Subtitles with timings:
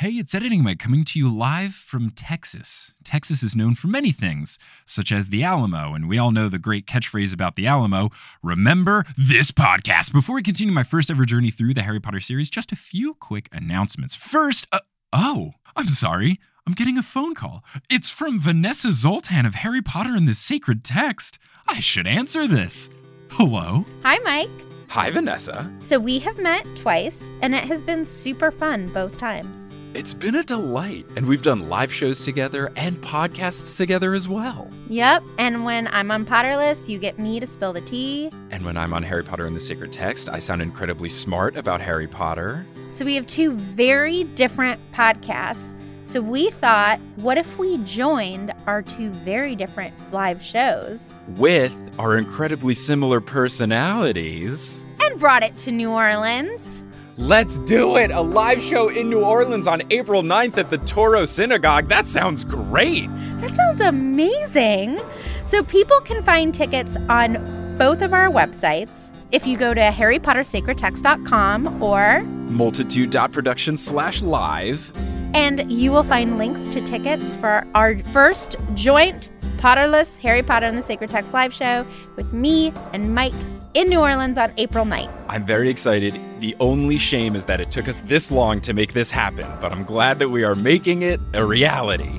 [0.00, 2.94] Hey, it's Editing Mike coming to you live from Texas.
[3.04, 6.58] Texas is known for many things, such as the Alamo, and we all know the
[6.58, 8.08] great catchphrase about the Alamo
[8.42, 10.10] remember this podcast.
[10.10, 13.12] Before we continue my first ever journey through the Harry Potter series, just a few
[13.12, 14.14] quick announcements.
[14.14, 14.80] First, uh,
[15.12, 16.40] oh, I'm sorry.
[16.66, 17.62] I'm getting a phone call.
[17.90, 21.38] It's from Vanessa Zoltan of Harry Potter and the Sacred Text.
[21.68, 22.88] I should answer this.
[23.32, 23.84] Hello?
[24.04, 24.48] Hi, Mike.
[24.88, 25.70] Hi, Vanessa.
[25.80, 29.69] So we have met twice, and it has been super fun both times.
[29.92, 34.70] It's been a delight, and we've done live shows together and podcasts together as well.
[34.88, 38.30] Yep, and when I'm on Potterless, you get me to spill the tea.
[38.52, 41.80] And when I'm on Harry Potter and the Sacred Text, I sound incredibly smart about
[41.80, 42.64] Harry Potter.
[42.90, 45.74] So we have two very different podcasts.
[46.06, 51.00] So we thought, what if we joined our two very different live shows
[51.36, 54.84] With our incredibly similar personalities.
[55.02, 56.79] and brought it to New Orleans?
[57.16, 58.10] Let's do it!
[58.10, 61.88] A live show in New Orleans on April 9th at the Touro Synagogue.
[61.88, 63.08] That sounds great!
[63.40, 65.00] That sounds amazing.
[65.46, 68.90] So people can find tickets on both of our websites.
[69.32, 74.90] If you go to harrypottersacredtext.com or Multitude.production slash live.
[75.34, 80.78] and you will find links to tickets for our first joint Potterless Harry Potter and
[80.78, 81.86] the Sacred Text live show
[82.16, 83.34] with me and Mike
[83.74, 85.12] in New Orleans on April 9th.
[85.28, 86.18] I'm very excited.
[86.40, 89.72] The only shame is that it took us this long to make this happen, but
[89.72, 92.18] I'm glad that we are making it a reality.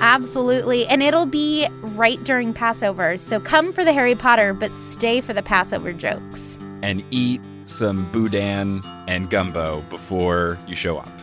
[0.00, 0.86] Absolutely.
[0.86, 3.18] And it'll be right during Passover.
[3.18, 6.56] So come for the Harry Potter, but stay for the Passover jokes.
[6.82, 11.08] And eat some boudin and gumbo before you show up.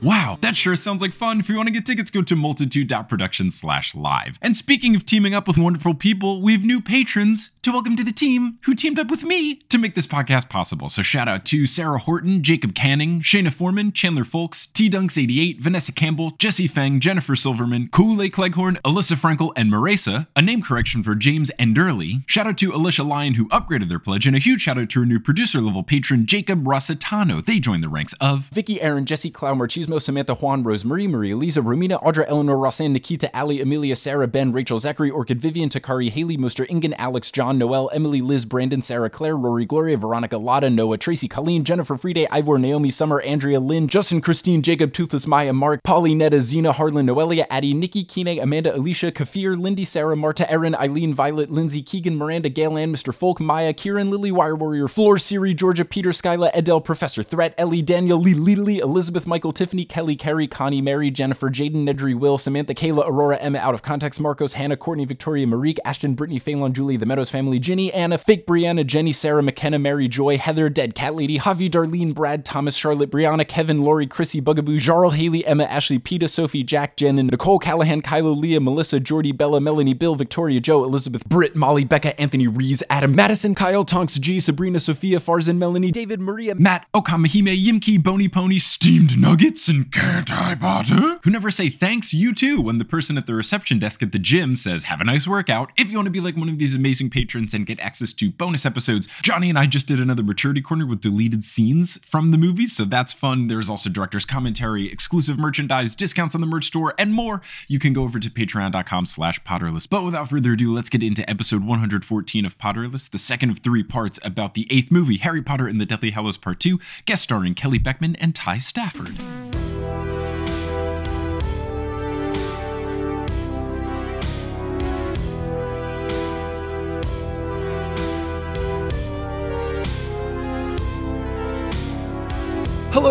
[0.00, 1.40] Wow, that sure sounds like fun.
[1.40, 4.38] If you want to get tickets, go to multitude.production slash live.
[4.40, 8.04] And speaking of teaming up with wonderful people, we have new patrons to welcome to
[8.04, 10.88] the team who teamed up with me to make this podcast possible.
[10.88, 15.92] So shout out to Sarah Horton, Jacob Canning, Shayna Foreman, Chandler Folks, T Dunks88, Vanessa
[15.92, 20.26] Campbell, Jesse Feng, Jennifer Silverman, Kool-Aid Cleghorn, Alyssa Frankel, and Marisa.
[20.36, 22.22] A name correction for James Enderley.
[22.26, 25.00] Shout out to Alicia Lyon who upgraded their pledge, and a huge shout out to
[25.00, 27.44] our new producer level patron, Jacob Rossitano.
[27.44, 31.60] They joined the ranks of Vicky, Aaron, Jesse, Clow, Marchismo, Samantha, Juan, Rosemary, Maria, Lisa,
[31.60, 36.36] Romina, Audra, Eleanor, Rosanne, Nikita, Ali, Amelia, Sarah, Ben, Rachel, Zachary, Orchid, Vivian, Takari, Haley,
[36.36, 40.96] Moster, Ingen, Alex, John, Noel, Emily, Liz, Brandon, Sarah, Claire, Rory, Gloria, Veronica, Lotta, Noah,
[40.96, 45.82] Tracy, Colleen, Jennifer, Friday, Ivor, Naomi, Summer, Andrea, Lynn, Justin, Christine, Jacob, Toothless, Maya, Mark,
[45.82, 50.74] Polly, Netta, Zena, Harlan, Noelia, Addie, Nikki, Kine, Amanda, Alicia, Kafir, Lindy, Sarah, Marta, Erin,
[50.74, 53.12] Eileen, Violet, Lindsay, Keegan, Miranda, Gail Ann, Mr.
[53.12, 57.82] Folk, Maya, Kieran, Lily, Wire Warrior, Floor, Siri, Georgia, Peter, Skyla, Edel, Professor Threat, Ellie,
[57.82, 62.74] Daniel, Lee, Lily, Elizabeth, Michael, Tiffany, Kelly, Carrie, Connie, Mary, Jennifer, Jaden, Nedry, Will, Samantha,
[62.74, 66.96] Kayla, Aurora, Emma, Out of Context, Marcos, Hannah, Courtney, Victoria, Marique, Ashton, Brittany, Phelan, Julie,
[66.96, 71.14] The Meadows Family, Ginny, Anna, Fake, Brianna, Jenny, Sarah, McKenna, Mary, Joy, Heather, Dead Cat
[71.14, 76.00] Lady, Javi, Darlene, Brad, Thomas, Charlotte, Brianna, Kevin, Lori, Chrissy, Bugaboo, Jarl, Haley, Emma, Ashley,
[76.00, 80.58] Peta, Sophie, Jack, Jen, and Nicole, Callahan, Kylo, Leah, Melissa, Jordy, Bella, Melanie, Bill, Victoria,
[80.58, 85.58] Joe, Elizabeth, Britt, Molly, Becca, Anthony, Rees, Adam, Madison, Kyle, Tonks, G, Sabrina, Sophia, Farzan,
[85.58, 91.30] Melanie, David, Maria, Matt, Okamahime, Yimki, Bony Pony, Steamed Nuggets, and Can't I Butter, who
[91.30, 94.56] never say thanks you too when the person at the reception desk at the gym
[94.56, 95.70] says, Have a nice workout.
[95.76, 98.30] If you want to be like one of these amazing patrons and get access to
[98.30, 102.38] bonus episodes, Johnny and I just did another maturity corner with deleted scenes from the
[102.38, 103.48] movies, so that's fun.
[103.48, 107.42] There's also director's commentary, exclusive merchandise, discounts on the merch store, and more.
[107.66, 109.88] You can go over to patreon.com slash potterless.
[109.88, 113.82] But without further ado, let's get into episode 114 of Potterless, the second of three
[113.82, 117.54] parts about the eighth movie, Harry Potter and the Deathly Hallows Part 2, guest starring
[117.54, 119.57] Kelly Beckman and Ty Stafford.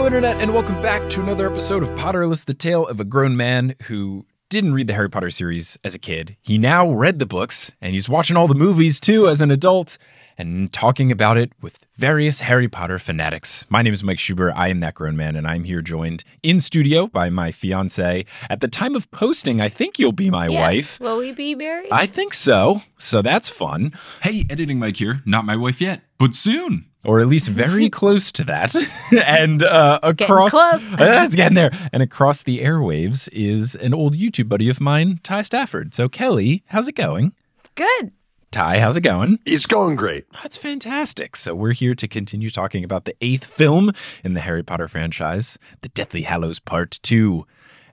[0.07, 3.75] Internet, and welcome back to another episode of Potterless, the tale of a grown man
[3.83, 6.37] who didn't read the Harry Potter series as a kid.
[6.41, 9.97] He now read the books, and he's watching all the movies too as an adult
[10.37, 13.65] and talking about it with various Harry Potter fanatics.
[13.67, 14.53] My name is Mike Schubert.
[14.55, 18.23] I am that grown man, and I'm here joined in studio by my fiance.
[18.49, 20.59] At the time of posting, I think you'll be my Yes.
[20.61, 20.99] wife.
[21.01, 21.89] Will we be married?
[21.91, 22.81] I think so.
[22.97, 23.91] So that's fun.
[24.21, 25.21] Hey, editing Mike here.
[25.25, 26.85] Not my wife yet, but soon.
[27.07, 28.75] Or at least very close to that.
[29.25, 30.83] and uh, getting across, close.
[30.99, 31.71] Uh, it's getting there.
[31.91, 35.95] And across the airwaves is an old YouTube buddy of mine, Ty Stafford.
[35.95, 37.33] So Kelly, how's it going?
[37.75, 38.11] Good.
[38.51, 39.39] Ty, how's it going?
[39.45, 40.25] It's going great.
[40.41, 41.35] That's fantastic.
[41.35, 43.91] So we're here to continue talking about the eighth film
[44.23, 47.45] in the Harry Potter franchise, The Deathly Hallows Part Two.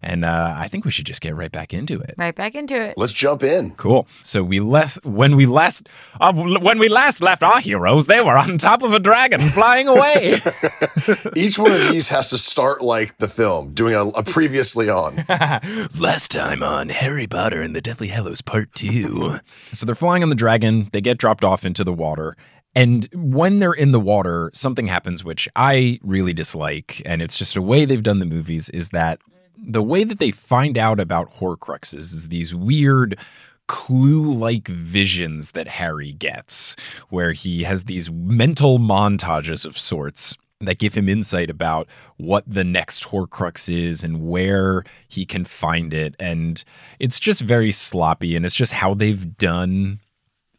[0.05, 2.15] And uh, I think we should just get right back into it.
[2.19, 2.99] Right back into it.
[2.99, 3.71] Let's jump in.
[3.77, 4.07] Cool.
[4.23, 5.89] So we last when we last
[6.21, 9.89] uh, when we last left our heroes, they were on top of a dragon flying
[9.89, 10.43] away.
[11.37, 15.25] Each one of these has to start like the film, doing a, a previously on.
[15.99, 19.41] last time on Harry Potter and the Deathly Hallows Part Two.
[19.73, 20.91] so they're flying on the dragon.
[20.93, 22.37] They get dropped off into the water.
[22.77, 27.57] And when they're in the water, something happens which I really dislike, and it's just
[27.57, 28.69] a way they've done the movies.
[28.71, 29.21] Is that
[29.57, 33.19] the way that they find out about Horcruxes is these weird
[33.67, 36.77] clue like visions that Harry gets,
[37.09, 42.65] where he has these mental montages of sorts that give him insight about what the
[42.65, 46.15] next Horcrux is and where he can find it.
[46.19, 46.63] And
[46.99, 50.01] it's just very sloppy, and it's just how they've done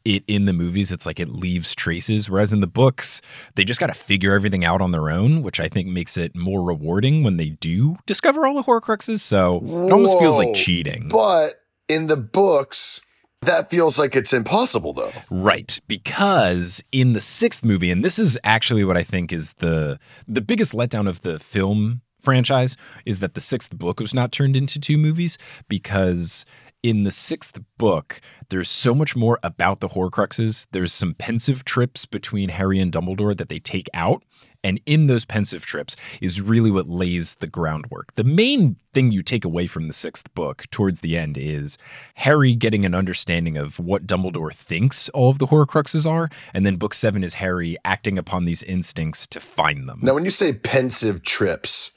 [0.05, 3.21] it in the movies it's like it leaves traces whereas in the books
[3.55, 6.35] they just got to figure everything out on their own which i think makes it
[6.35, 11.07] more rewarding when they do discover all the horcruxes so it almost feels like cheating
[11.09, 11.55] But
[11.87, 13.01] in the books,
[13.41, 15.11] that feels like it's impossible, though.
[15.29, 19.99] Right, because in the sixth movie, and this is actually what I think is the
[20.27, 22.75] the biggest letdown of the film franchise,
[23.05, 25.37] is that the sixth book was not turned into two movies
[25.69, 26.43] because
[26.85, 30.67] in the sixth book, there's so much more about the Horcruxes.
[30.71, 34.21] There's some Pensieve trips between Harry and Dumbledore that they take out.
[34.63, 38.13] And in those Pensieve trips is really what lays the groundwork.
[38.13, 41.79] The main thing you take away from the sixth book towards the end is
[42.13, 46.29] Harry getting an understanding of what Dumbledore thinks all of the Horcruxes are.
[46.53, 50.01] And then book seven is Harry acting upon these instincts to find them.
[50.03, 51.93] Now, when you say Pensieve trips,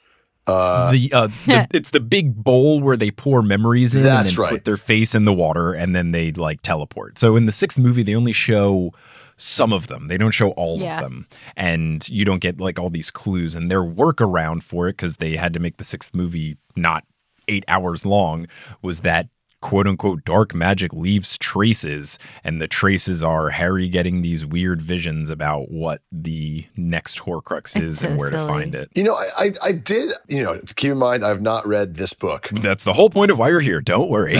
[0.49, 4.37] uh, the, uh, the it's the big bowl where they pour memories in That's and
[4.37, 4.51] then right.
[4.51, 7.19] put their face in the water and then they like teleport.
[7.19, 8.91] So in the sixth movie, they only show
[9.37, 10.07] some of them.
[10.09, 10.95] They don't show all Yeah.
[10.95, 13.55] of them, and you don't get like all these clues.
[13.55, 17.05] And their workaround for it because they had to make the sixth movie not
[17.47, 18.47] eight hours long
[18.81, 19.27] was that
[19.61, 25.29] quote unquote dark magic leaves traces and the traces are harry getting these weird visions
[25.29, 29.13] about what the next horcrux It's is so and where to find it you know,
[29.13, 32.49] I, I, I did, you know, keep in mind, I've not read this book.
[32.51, 33.81] That's the whole point of why you're here.
[33.81, 34.35] Don't worry.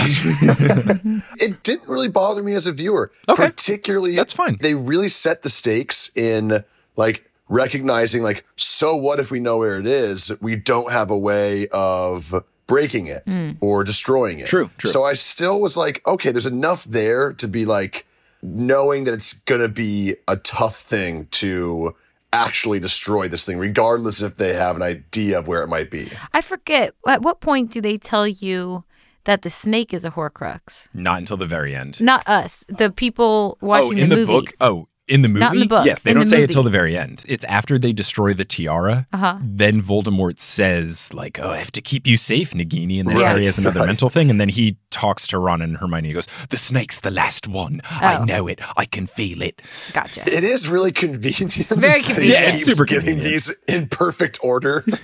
[1.38, 3.10] It didn't really bother me as a viewer.
[3.28, 3.46] Okay.
[3.46, 4.58] Particularly, That's fine.
[4.60, 6.64] They really set the stakes in
[6.96, 10.32] like recognizing, like, so what if we know where it is?
[10.40, 13.50] We don't have a way of breaking it hmm.
[13.60, 14.46] or destroying it.
[14.46, 14.88] True, true.
[14.88, 18.06] So I still was like, okay, there's enough there to be like
[18.42, 21.96] knowing that it's gonna be a tough thing to
[22.32, 26.12] actually destroy this thing, regardless if they have an idea of where it might be.
[26.32, 26.94] I forget.
[27.08, 28.84] At what point do they tell you
[29.24, 30.86] that the snake is a Horcrux?
[30.94, 32.00] Not until the very end.
[32.00, 34.32] Not us, the people oh, watching oh, in the the, movie.
[34.32, 34.54] book.
[34.60, 35.40] Oh, in the movie.
[35.40, 36.52] Not in the book, Yes, they in don't the say it movie.
[36.52, 37.22] till the very end.
[37.26, 39.06] It's after they destroy the tiara.
[39.12, 39.38] Uh-huh.
[39.42, 43.28] Then Voldemort says, like, "Oh, I have to keep you safe, Nagini." And then Right,
[43.28, 43.86] Harry has another right.
[43.86, 46.08] mental thing, and then he talks to Ron and Hermione.
[46.08, 47.80] He goes, "The snake's the last one.
[47.90, 48.24] I Oh.
[48.24, 48.60] know it.
[48.76, 49.60] I can feel it."
[49.92, 50.22] Gotcha.
[50.32, 51.52] It is really convenient.
[51.68, 52.32] Very convenient.
[52.40, 53.22] Yeah, it's super getting convenient.
[53.32, 54.84] these in perfect order.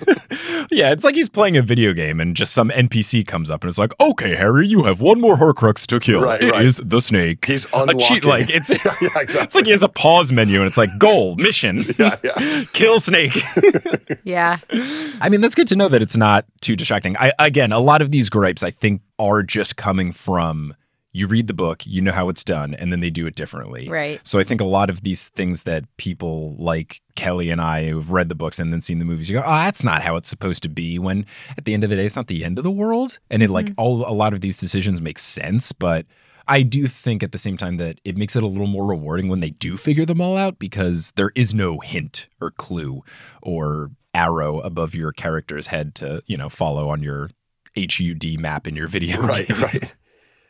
[0.71, 3.69] Yeah, it's like he's playing a video game, and just some NPC comes up and
[3.69, 6.21] it's like, "Okay, Harry, you have one more Horcrux to kill.
[6.23, 6.65] Right, It right.
[6.67, 8.29] is the snake." He's a cheat unlocking.
[8.29, 8.69] like it's
[9.01, 9.41] yeah, exactly.
[9.43, 12.65] it's like he has a pause menu and it's like goal mission Yeah, yeah.
[12.73, 13.35] kill snake
[14.25, 14.59] Yeah.
[15.21, 18.03] i mean that's good to know that it's not too distracting i again a lot
[18.03, 20.75] of these gripes i think are just coming from
[21.13, 23.89] you read the book you know how it's done and then they do it differently
[23.89, 24.21] Right.
[24.23, 28.11] so i think a lot of these things that people like kelly and i who've
[28.11, 30.29] read the books and then seen the movies you go oh that's not how it's
[30.29, 31.25] supposed to be when
[31.57, 33.49] at the end of the day it's not the end of the world and it
[33.49, 33.81] like mm-hmm.
[33.81, 36.05] all a lot of these decisions make sense but
[36.49, 39.29] I do think at the same time that it makes it a little more rewarding
[39.29, 43.03] when they do figure them all out because there is no hint or clue
[43.43, 47.31] or arrow above your character's head to, you know, follow on your
[47.77, 49.21] HUD map in your video.
[49.21, 49.61] right, game.
[49.61, 49.95] right.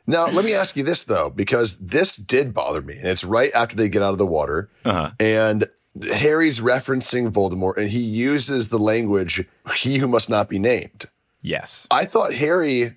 [0.07, 3.51] Now, let me ask you this though, because this did bother me, and it's right
[3.55, 5.11] after they get out of the water, Uh-huh.
[5.19, 5.67] and
[6.13, 11.07] Harry's referencing Voldemort, and he uses the language "he who must not be named."
[11.43, 11.87] Yes.
[11.91, 12.97] I thought Harry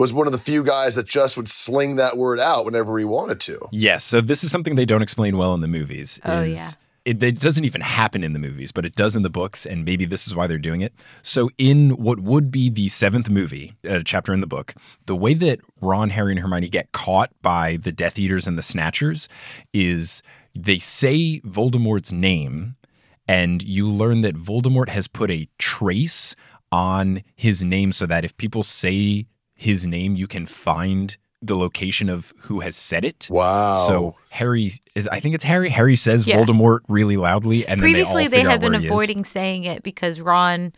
[0.00, 3.04] was one of the few guys that just would sling that word out whenever he
[3.04, 3.68] wanted to.
[3.70, 4.02] Yes.
[4.02, 6.18] So this is something they don't explain well in the movies.
[6.24, 6.70] Oh, is- yeah.
[7.06, 9.86] It, it doesn't even happen in the movies, but it does in the books, and
[9.86, 10.92] maybe this is why they're doing it.
[11.22, 14.74] So, in what would be the seventh movie, a chapter in the book,
[15.06, 18.62] the way that Ron, Harry, and Hermione get caught by the Death Eaters and the
[18.62, 19.30] Snatchers
[19.72, 20.22] is
[20.54, 22.76] they say Voldemort's name,
[23.26, 26.36] and you learn that Voldemort has put a trace
[26.70, 29.26] on his name so that if people say
[29.60, 33.26] his name, you can find the location of who has said it.
[33.30, 33.86] Wow.
[33.86, 35.68] So Harry is I think it's Harry.
[35.70, 36.38] Harry says Yeah.
[36.38, 38.90] Voldemort really loudly and Previously, then they, they all had been out is.
[38.90, 40.72] avoiding saying it because Ron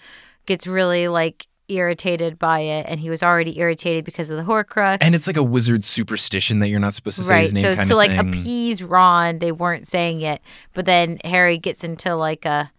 [0.47, 4.99] gets really like irritated by it, and he was already irritated because of the Horcrux.
[5.01, 7.43] And it's like a wizard superstition that you're not supposed to say right.
[7.45, 8.29] his name So kind to of like thing.
[8.29, 10.43] appease Ron, they weren't saying it,
[10.75, 12.71] but then Harry gets into like a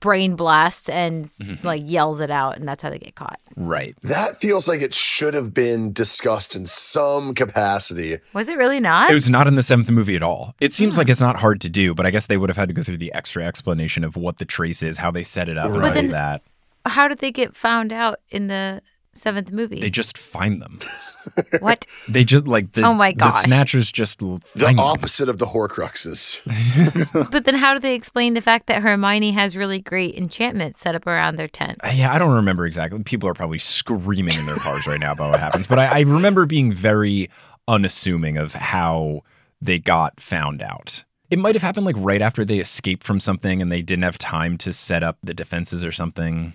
[0.00, 1.66] brain blast and Mm-hmm.
[1.66, 3.38] like yells it out, and that's how they get caught.
[3.56, 3.94] right.
[4.02, 8.18] That feels like it should have been discussed in some capacity.
[8.32, 9.10] Was it really not?
[9.10, 10.54] It was not in the seventh movie at all.
[10.60, 11.00] It seems Hmm.
[11.00, 12.82] like it's not hard to do, but I guess they would have had to go
[12.82, 15.74] through the extra explanation of what the trace is, how they set it up, and
[15.74, 16.42] all But of then- that.
[16.86, 18.80] how did they get found out in the
[19.14, 19.80] seventh movie?
[19.80, 20.78] They just find them.
[21.60, 21.86] what?
[22.08, 23.32] They just like the, Oh my gosh.
[23.32, 24.84] the snatchers just The find them.
[24.86, 26.40] opposite of the Horcruxes.
[27.30, 30.94] But then how do they explain the fact that Hermione has really great enchantments set
[30.94, 31.78] up around their tent?
[31.84, 33.02] Uh, Yeah, I don't remember exactly.
[33.02, 36.00] People are probably screaming in their cars right now about what happens, but I, I
[36.00, 37.28] remember being very
[37.68, 39.20] unassuming of how
[39.60, 41.04] they got found out.
[41.30, 44.18] It might have happened like right after they escaped from something and they didn't have
[44.18, 46.54] time to set up the defenses or something.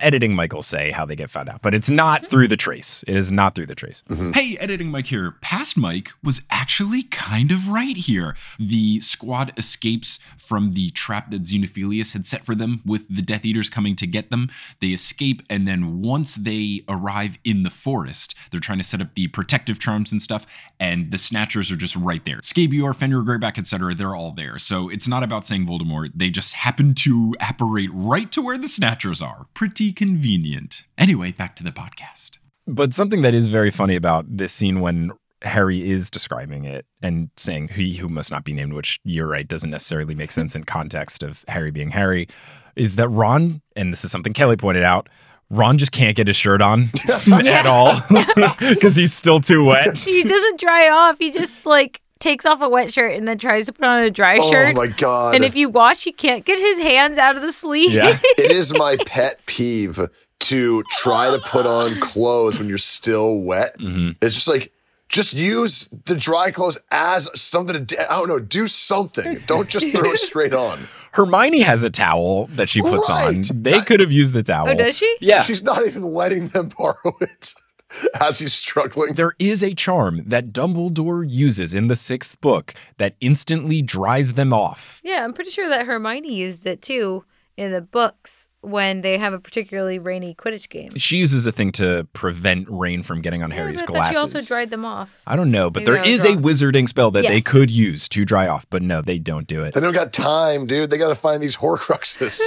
[0.00, 3.04] Editing Mike will say how they get found out, but it's not through the trace.
[3.06, 4.02] It is not through the trace.
[4.08, 4.32] Mm-hmm.
[4.32, 5.36] Hey, editing Mike here.
[5.40, 8.36] Past Mike was actually kind of right here.
[8.58, 13.44] The squad escapes from the trap that Xenophilius had set for them with the Death
[13.44, 14.50] Eaters coming to get them.
[14.80, 19.14] They escape, and then once they arrive in the forest, they're trying to set up
[19.14, 20.46] the protective charms and stuff,
[20.78, 22.38] and the Snatchers are just right there.
[22.38, 24.58] Scabior, Fenrir Greyback, etc., they're all there.
[24.58, 26.12] So it's not about saying Voldemort.
[26.14, 29.46] They just happen to apparate right to where the Snatchers are.
[29.54, 30.84] Pretty convenient.
[30.98, 32.38] Anyway, back to the podcast.
[32.66, 35.12] But something that is very funny about this scene when
[35.42, 39.46] Harry is describing it and saying he who must not be named, which you're right,
[39.46, 42.28] doesn't necessarily make sense in context of Harry being Harry,
[42.74, 45.08] is that Ron, and this is something Kelly pointed out,
[45.50, 46.90] Ron just can't get his shirt on
[47.30, 48.00] at all
[48.58, 49.96] because he's still too wet.
[49.96, 51.18] He doesn't dry off.
[51.18, 54.10] He just like takes off a wet shirt and then tries to put on a
[54.10, 54.74] dry Oh shirt.
[54.74, 55.34] Oh my god.
[55.34, 57.92] And if you watch, he can't get his hands out of the sleeve.
[57.92, 58.18] Yeah.
[58.38, 60.00] it is my pet peeve
[60.40, 63.78] to try to put on clothes when you're still wet.
[63.78, 64.10] Mm-hmm.
[64.22, 64.72] It's just like
[65.08, 67.96] just use the dry clothes as something to do.
[67.98, 69.40] I don't know, do something.
[69.46, 70.80] Don't just throw it straight on.
[71.12, 73.36] Hermione has a towel that she puts Right.
[73.50, 73.62] on.
[73.62, 74.68] They could have used the towel.
[74.68, 75.16] Oh, does she?
[75.20, 75.40] Yeah.
[75.40, 77.54] She's not even letting them borrow it
[78.20, 79.14] as he's struggling.
[79.14, 84.52] There is a charm that Dumbledore uses in the sixth book that instantly dries them
[84.52, 85.00] off.
[85.04, 87.24] Yeah, I'm pretty sure that Hermione used it too
[87.56, 90.94] in the books when they have a particularly rainy Quidditch game.
[90.96, 94.12] She uses a thing to prevent rain from getting on Harry's yeah, but I thought
[94.14, 94.30] glasses.
[94.32, 95.22] she also dried them off.
[95.26, 98.24] I don't know, but Maybe there I a wizarding spell that they could use to
[98.24, 99.72] dry off, but no, they don't do it.
[99.74, 100.90] They don't got time, dude.
[100.90, 102.40] They got to find these Horcruxes.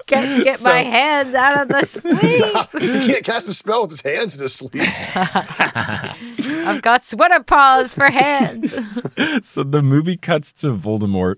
[0.06, 2.72] Get, get So- my hands out of the sleeves.
[3.06, 5.04] he can't cast a spell with his hands in his sleeves.
[5.14, 8.74] I've got sweater paws for hands.
[9.42, 11.36] so the movie cuts to Voldemort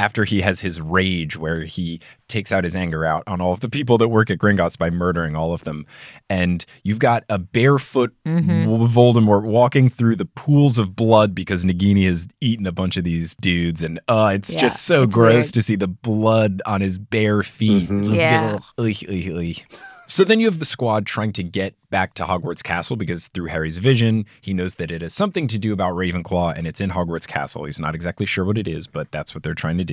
[0.00, 3.60] after he has his rage where he takes out his anger out on all of
[3.60, 5.84] the people that work at Gringotts by murdering all of them.
[6.30, 8.70] And you've got a barefoot Mm-hmm.
[8.86, 13.34] Voldemort walking through the pools of blood because Nagini has eaten a bunch of these
[13.40, 13.82] dudes.
[13.82, 15.54] And uh, it's Yeah, just so it's gross weird.
[15.54, 17.90] to see the blood on his bare feet.
[17.90, 18.58] Yeah.
[18.78, 19.78] Ugh, ugh, ugh, ugh.
[20.06, 23.46] So then you have the squad trying to get back to Hogwarts Castle because through
[23.46, 26.90] Harry's vision, he knows that it has something to do about Ravenclaw and it's in
[26.90, 27.64] Hogwarts Castle.
[27.64, 29.89] He's not exactly sure what it is, but that's what they're trying to do.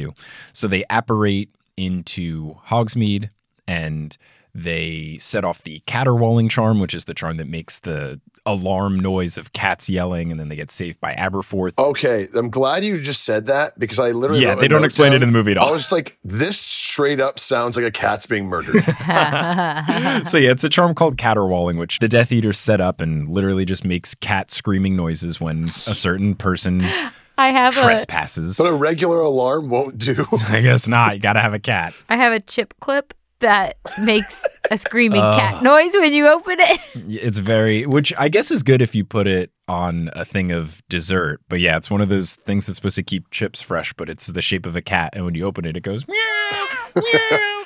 [0.54, 3.30] So they apparate into Hogsmeade
[3.68, 4.18] and
[4.58, 9.38] they set off the caterwauling charm, which is the charm that makes the alarm noise
[9.38, 11.78] of cats yelling, and then they get saved by Aberforth.
[11.78, 15.14] Okay, I'm glad you just said that because I literally Yeah, they don't note explain
[15.14, 15.68] it in the movie at all.
[15.68, 18.84] I was just like, this straight up sounds like a cat's being murdered.
[20.28, 23.66] so yeah, it's a charm called caterwauling, which the Death Eaters set up and literally
[23.66, 26.84] just makes cat screaming noises when a certain person
[27.38, 28.58] I have a trespasses.
[28.58, 30.26] but a regular alarm won't do.
[30.50, 31.16] I guess not.
[31.16, 31.94] You gotta have a cat.
[32.10, 36.80] I have a chip clip that makes a screaming cat noise when you open it.
[37.10, 40.82] It's very, which I guess is good if you put it on a thing of
[40.90, 41.40] dessert.
[41.48, 44.28] But yeah, it's one of those things that's supposed to keep chips fresh, but it's
[44.28, 46.16] the shape of a cat, and when you open it, it goes meow,
[46.96, 47.57] meow, meow.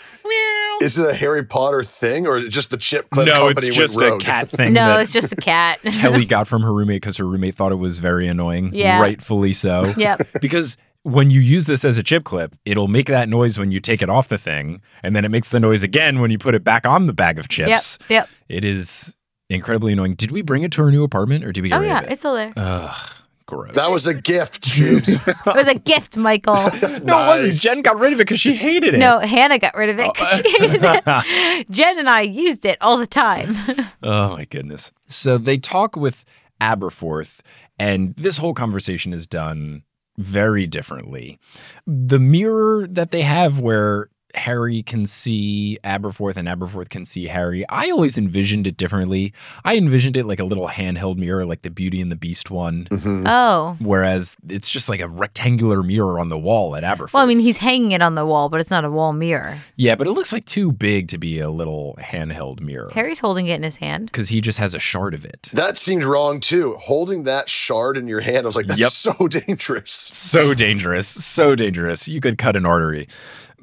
[0.81, 3.67] Is it a Harry Potter thing or is it just the chip clip No, company
[3.67, 4.21] it's just went a rogue?
[4.21, 4.73] cat thing.
[4.73, 5.79] No, it's just a cat.
[5.83, 8.71] Kelly got from her roommate because her roommate thought it was very annoying.
[8.73, 8.99] Yeah.
[8.99, 9.85] rightfully so.
[9.97, 10.27] Yep.
[10.41, 13.79] because when you use this as a chip clip, it'll make that noise when you
[13.79, 16.53] take it off the thing, and then it makes the noise again when you put
[16.53, 17.49] it back on the bag of Yep.
[17.49, 17.97] chips.
[18.09, 18.29] Yep.
[18.49, 19.15] It is
[19.49, 20.13] incredibly annoying.
[20.15, 21.99] Did we bring it to our new apartment or did we get Oh rid yeah,
[21.99, 22.11] of it?
[22.11, 22.53] it's still there.
[22.55, 23.09] Ugh,
[23.51, 23.75] gross.
[23.75, 25.15] That was a gift, Tubes.
[25.27, 26.53] It was a gift, Michael.
[26.81, 27.53] no, it wasn't.
[27.53, 28.97] Jen got rid of it because she hated it.
[28.97, 30.11] No, Hannah got rid of it oh.
[30.13, 31.67] because she hated it.
[31.69, 33.55] Jen and I used it all the time.
[34.01, 34.91] Oh my goodness.
[35.05, 36.25] So they talk with
[36.61, 37.39] Aberforth,
[37.77, 39.83] and this whole conversation is done
[40.17, 41.39] very differently.
[41.85, 47.67] The mirror that they have where Harry can see Aberforth and Aberforth can see Harry.
[47.69, 49.33] I always envisioned it differently.
[49.65, 52.85] I envisioned it like a little handheld mirror, like the Beauty and the Beast one,
[52.91, 53.23] Mhm.
[53.27, 53.75] Oh.
[53.79, 57.13] whereas it's just like a rectangular mirror on the wall at Aberforth.
[57.13, 59.57] Well, I mean, he's hanging it on the wall, but it's not a wall mirror.
[59.75, 63.47] yeah, but it looks like too big to be a little handheld mirror Harry's holding
[63.47, 64.05] it in his hand.
[64.07, 65.49] because he just has a shard of it.
[65.53, 66.75] That seemed wrong too.
[66.79, 68.89] Holding that shard in your hand, I was like, that's Yep.
[68.91, 69.91] so dangerous.
[69.91, 72.07] so dangerous, so dangerous.
[72.07, 73.07] You could cut an artery.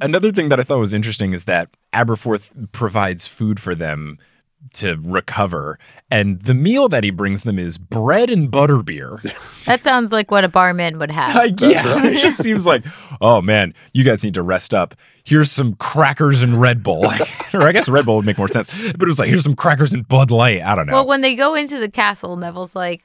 [0.01, 4.19] Another thing that I thought was interesting is that Aberforth provides food for them
[4.75, 5.79] to recover,
[6.11, 9.21] and the meal that he brings them is bread and butterbeer.
[9.69, 11.35] That sounds like what a barman would have.
[11.35, 12.05] Like, yeah, right.
[12.15, 12.87] it just seems like,
[13.21, 14.95] oh man, you guys need to rest up.
[15.25, 18.49] Here's some crackers and Red Bull, Like, or I guess Red Bull would make more
[18.49, 18.69] sense.
[18.93, 20.63] But it was like, here's some crackers and Bud Light.
[20.63, 20.95] I don't know.
[20.95, 23.05] Well, when they go into the castle, Neville's like,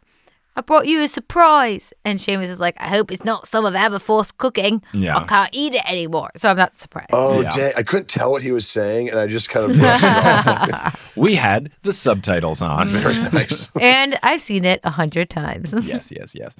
[0.55, 1.93] I brought you a surprise.
[2.05, 4.81] And Seamus is like, I hope it's not some of Aberforth's cooking.
[4.93, 5.17] Yeah.
[5.17, 6.29] I can't eat it anymore.
[6.35, 7.09] So I'm not surprised.
[7.13, 7.49] Oh, Yeah.
[7.49, 7.73] dang.
[7.77, 10.07] I couldn't tell what he was saying, and I just kind of brushed it
[10.73, 11.17] off.
[11.17, 12.89] we had the subtitles on.
[12.89, 13.35] Very mm-hmm.
[13.35, 13.71] nice.
[13.81, 15.73] And I've seen it a hundred times.
[15.83, 16.55] yes, yes, yes.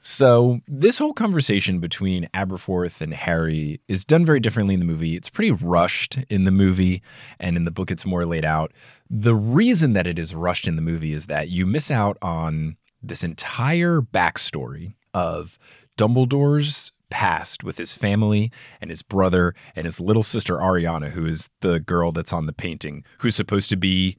[0.00, 5.16] So this whole conversation between Aberforth and Harry is done very differently in the movie.
[5.16, 7.02] It's pretty rushed in the movie,
[7.40, 8.72] and in the book, it's more laid out.
[9.10, 12.76] The reason that it is rushed in the movie is that you miss out on
[13.02, 15.58] this entire backstory of
[15.98, 18.50] Dumbledore's past with his family
[18.80, 22.52] and his brother and his little sister Ariana, who is the girl that's on the
[22.52, 24.18] painting, who's supposed to be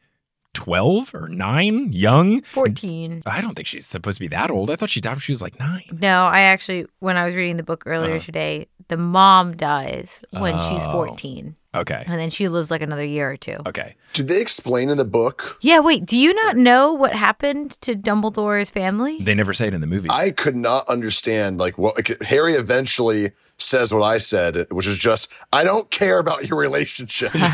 [0.53, 2.41] 12 or 9, young.
[2.43, 3.22] 14.
[3.25, 4.72] I don't think she's supposed to be that old.
[4.72, 5.84] I thought she died when she was like nine.
[5.91, 8.25] No, I actually, when I was reading the book earlier Uh-huh.
[8.25, 10.93] today, the mom dies when she's Oh.
[10.93, 11.55] 14.
[11.77, 12.03] Okay.
[12.05, 13.57] And then she lives like another year or two.
[13.65, 13.96] Okay.
[14.13, 15.57] Did they explain in the book?
[15.62, 19.19] Yeah, wait, do you not know what happened to Dumbledore's family?
[19.22, 20.12] They never say it in the movies.
[20.13, 24.98] I could not understand like what like, Harry eventually says what I said, which is
[24.98, 27.51] just I don't care about your relationship because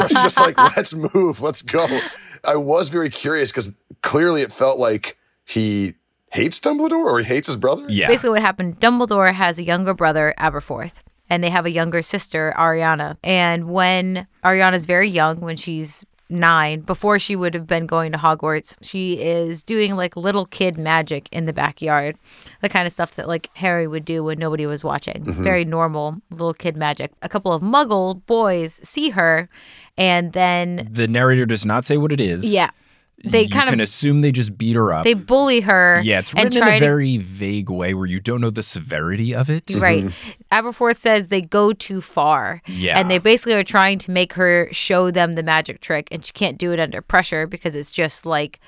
[0.00, 2.00] I was just like, let's move, let's go.
[2.44, 3.72] I was very curious because
[4.02, 5.94] clearly it felt like he
[6.32, 7.84] hates Dumbledore or he hates his brother.
[7.88, 8.08] yeah.
[8.08, 10.94] Basically, what happened Dumbledore has a younger brother, Aberforth,
[11.32, 13.16] and they have a younger sister, Ariana.
[13.24, 18.18] And when Ariana's very young, when she's nine, before she would have been going to
[18.18, 22.18] Hogwarts, she is doing like little kid magic in the backyard,
[22.60, 25.24] the kind of stuff that like Harry would do when nobody was watching.
[25.24, 25.42] Mm-hmm.
[25.42, 27.12] Very normal little kid magic.
[27.22, 29.48] A couple of muggle boys see her,
[29.96, 32.44] and then, the narrator does not say what it is.
[32.44, 32.72] yeah,
[33.24, 33.84] they you kind can of.
[33.84, 35.04] assume they just beat her up.
[35.04, 36.00] They bully her.
[36.02, 38.50] yeah, it's and written in try a to very vague way where you don't know
[38.50, 39.70] the severity of it.
[39.76, 40.04] Right.
[40.04, 40.42] Mm-hmm.
[40.54, 42.60] Aberforth says they go too far.
[42.66, 42.98] Yeah.
[42.98, 46.32] And they basically are trying to make her show them the magic trick, and she
[46.32, 48.58] can't do it under pressure because it's just like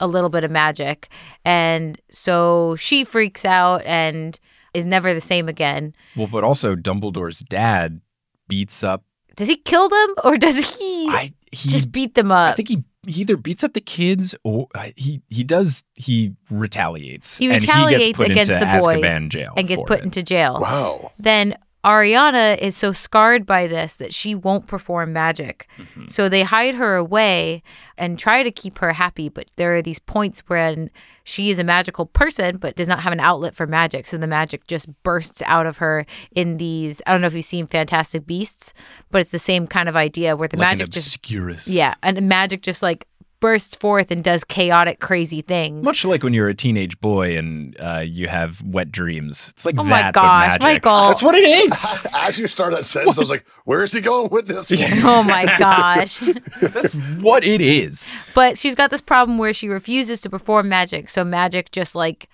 [0.00, 1.08] a little bit of magic.
[1.44, 4.38] And so she freaks out and
[4.74, 5.94] is never the same again.
[6.16, 8.00] Well, but also Dumbledore's dad
[8.48, 9.04] beats up.
[9.36, 12.38] Does he kill them or does he I he just beat them up?
[12.38, 12.56] I up?
[12.56, 17.38] think he he either beats up the kids or uh, he he does he retaliates.
[17.38, 20.00] He and he retaliates gets put against into the boys Azkaban jail and gets put
[20.00, 20.04] it.
[20.04, 20.60] into jail.
[20.60, 21.12] Wow.
[21.18, 25.68] then Ariana is so scarred by this that she won't perform magic.
[25.76, 26.06] Mm-hmm.
[26.06, 27.62] So they hide her away
[27.98, 29.28] and try to keep her happy.
[29.28, 30.90] But there are these points when
[31.24, 34.06] she is a magical person but does not have an outlet for magic.
[34.06, 37.02] So the magic just bursts out of her in these.
[37.06, 38.72] I don't know if you've seen Fantastic Beasts,
[39.10, 41.16] but it's the same kind of idea where the like magic just.
[41.16, 41.68] obscurus.
[41.68, 43.06] Yeah, and magic just like
[43.44, 45.84] bursts forth and does chaotic, crazy things.
[45.84, 49.50] Much like when you're a teenage boy and uh, you have wet dreams.
[49.50, 50.62] It's like Oh that, my but gosh, magic.
[50.62, 51.08] Michael.
[51.08, 52.06] That's what it is.
[52.14, 54.80] As you start that sentence, I was like, where is he going with this one?
[55.04, 56.20] Oh my gosh.
[56.62, 58.10] That's what it is.
[58.34, 61.10] But she's got this problem where she refuses to perform magic.
[61.10, 62.30] So magic just like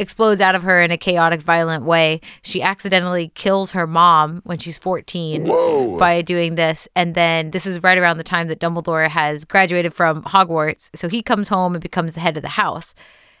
[0.00, 2.20] explodes out of her in a chaotic, violent way.
[2.42, 5.98] She accidentally kills her mom when she's 14 Whoa.
[5.98, 6.88] by doing this.
[6.96, 10.90] And then this is right around the time that Dumbledore has graduated from Hogwarts.
[10.94, 12.94] So he comes home and becomes the head of the house.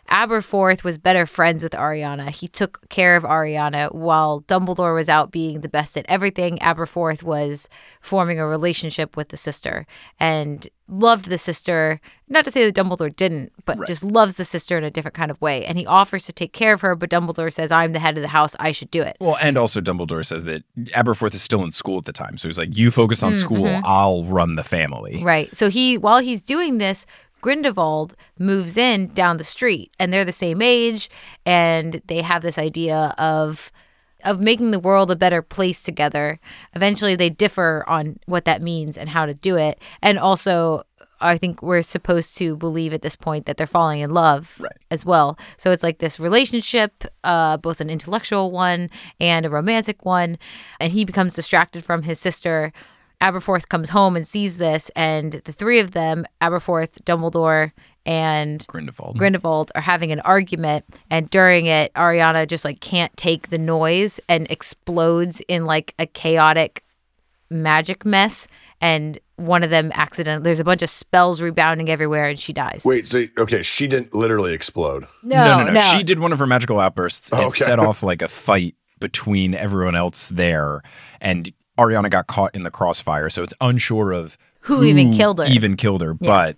[0.08, 2.30] Aberforth was better friends with Ariana.
[2.30, 6.58] He took care of Ariana while Dumbledore was out being the best at everything.
[6.58, 7.68] Aberforth was
[8.00, 9.86] forming a relationship with the sister
[10.18, 12.00] and loved the sister.
[12.28, 15.30] Not to say that Dumbledore didn't, but just loves the sister in a different kind
[15.30, 15.64] of way.
[15.64, 18.22] And he offers to take care of her, but Dumbledore says, I'm the head of
[18.22, 18.56] the house.
[18.58, 19.16] I should do it.
[19.20, 20.64] Well, and also Dumbledore says that
[20.96, 22.36] Aberforth is still in school at the time.
[22.36, 23.84] So he's like, you focus on school, mm-hmm.
[23.84, 25.22] I'll run the family.
[25.22, 25.54] Right.
[25.54, 27.06] So he, while he's doing this,
[27.40, 31.10] Grindelwald moves in down the street, and they're the same age,
[31.46, 33.70] and they have this idea of
[34.22, 36.38] of making the world a better place together.
[36.74, 40.82] Eventually, they differ on what that means and how to do it, and also.
[41.22, 44.72] I think we're supposed to believe at this point that they're falling in love Right.
[44.90, 45.38] as well.
[45.58, 48.88] So it's like this relationship, uh, both an intellectual one
[49.20, 50.38] and a romantic one.
[50.80, 52.72] And he becomes distracted from his sister.
[53.20, 57.72] Aberforth comes home and sees this, and the three of them, Aberforth, Dumbledore,
[58.06, 59.18] and Grindelwald.
[59.18, 64.20] Grindelwald are having an argument, and during it, Ariana just like can't take the noise
[64.28, 66.82] and explodes in like a chaotic
[67.50, 68.48] magic mess.
[68.82, 70.42] And one of them accident.
[70.42, 72.82] There's a bunch of spells rebounding everywhere, and she dies.
[72.84, 75.06] Wait, so okay, she didn't literally explode.
[75.22, 75.80] no, no, no, no.
[75.80, 77.64] She did one of her magical outbursts oh, and Okay.
[77.64, 80.82] set off like a fight between everyone else there.
[81.20, 83.30] And Ariana got caught in the crossfire.
[83.30, 85.46] So it's unsure of Who even killed her.
[85.46, 86.16] Even killed her.
[86.20, 86.28] Yeah.
[86.28, 86.56] But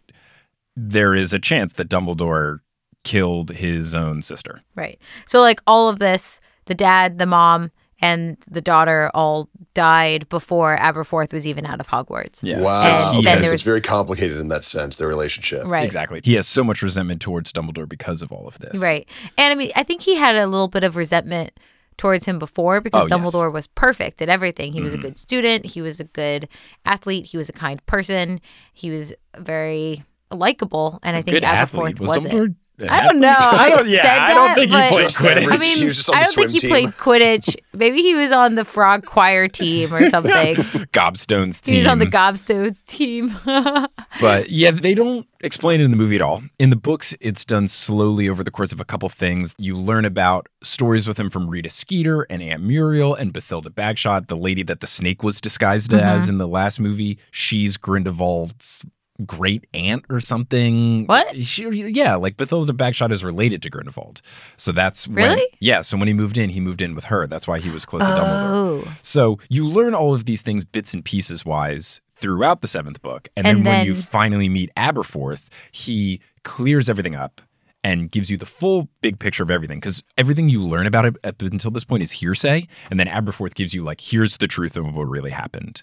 [0.77, 2.59] there is a chance that Dumbledore
[3.05, 4.63] killed his own sister.
[4.75, 4.99] Right.
[5.27, 10.77] So like all of this, the dad, the mom, and the daughter all died before
[10.77, 12.41] Aberforth was even out of Hogwarts.
[12.43, 12.61] Yeah.
[12.61, 13.11] Wow.
[13.11, 15.65] And he then so it's very complicated in that sense, their relationship.
[15.67, 15.85] Right.
[15.85, 16.21] Exactly.
[16.25, 18.81] He has so much resentment towards Dumbledore because of all of this.
[18.81, 19.09] Right.
[19.39, 21.53] And I mean, I think he had a little bit of resentment
[22.03, 23.13] towards him before because Oh, yes.
[23.13, 23.29] Mm-hmm.
[23.29, 24.73] Dumbledore was perfect at everything.
[24.73, 26.49] He was a good student, he was a good
[26.85, 28.41] athlete, he was a kind person,
[28.73, 32.01] he was very likable, and I think Aberforth.
[32.01, 32.35] Was wasn't.
[32.35, 32.55] Dumbledore?
[32.79, 33.29] An I don't know.
[33.39, 35.53] I, I don't, said yeah, that, I don't think he played Quidditch.
[35.53, 36.71] I mean, He was just on I don't think he team.
[36.71, 37.57] played Quidditch.
[37.75, 40.33] Maybe he was on the frog choir team or something.
[40.93, 41.73] Gobstone's team.
[41.75, 43.35] he was on the Gobstones team.
[44.21, 46.43] But yeah, they don't explain it in the movie at all.
[46.59, 49.55] In the books, it's done slowly over the course of a couple things.
[49.59, 54.29] You learn about stories with him from Rita Skeeter and Aunt Muriel and Bathilda Bagshot,
[54.29, 56.01] the lady that the snake was disguised Mm-hmm.
[56.05, 57.19] as in the last movie.
[57.33, 58.85] She's Grindelwald's
[59.27, 61.07] great aunt or something.
[61.07, 61.45] What?
[61.45, 64.23] She, yeah, like Bathilda Bagshot is related to Grindelwald.
[64.57, 65.47] So that's when, Really?
[65.61, 65.83] yeah.
[65.83, 67.27] So when he moved in, he moved in with her.
[67.27, 68.51] That's why he was close to Dumbledore.
[68.87, 73.03] oh, So you learn all of these things bits and pieces wise throughout the seventh
[73.03, 73.29] book.
[73.37, 77.41] And, And then, when you finally meet Aberforth, he clears everything up
[77.85, 79.79] and gives you the full big picture of everything.
[79.81, 82.67] Because everything you learn about it up until this point is hearsay.
[82.91, 85.83] And then Aberforth gives you, like, here's the truth of what really happened.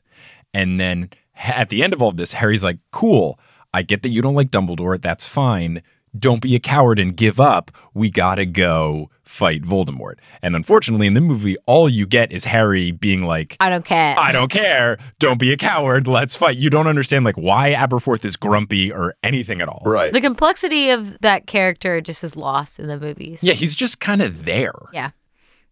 [0.53, 3.39] And then at the end of all of this, Harry's like, cool.
[3.73, 5.01] I get that you don't like Dumbledore.
[5.01, 5.81] That's fine.
[6.17, 7.69] Don't be a coward and give up.
[7.93, 10.15] We gotta go fight Voldemort.
[10.41, 14.17] And unfortunately, in the movie, all you get is Harry being like, I don't care.
[14.17, 14.97] I don't care.
[15.19, 16.07] Don't be a coward.
[16.07, 16.57] Let's fight.
[16.57, 19.83] You don't understand like why Aberforth is grumpy or anything at all.
[19.85, 20.11] Right.
[20.11, 23.43] The complexity of that character just is lost in the movies.
[23.43, 24.73] Yeah, he's just kind of there.
[24.91, 25.11] Yeah.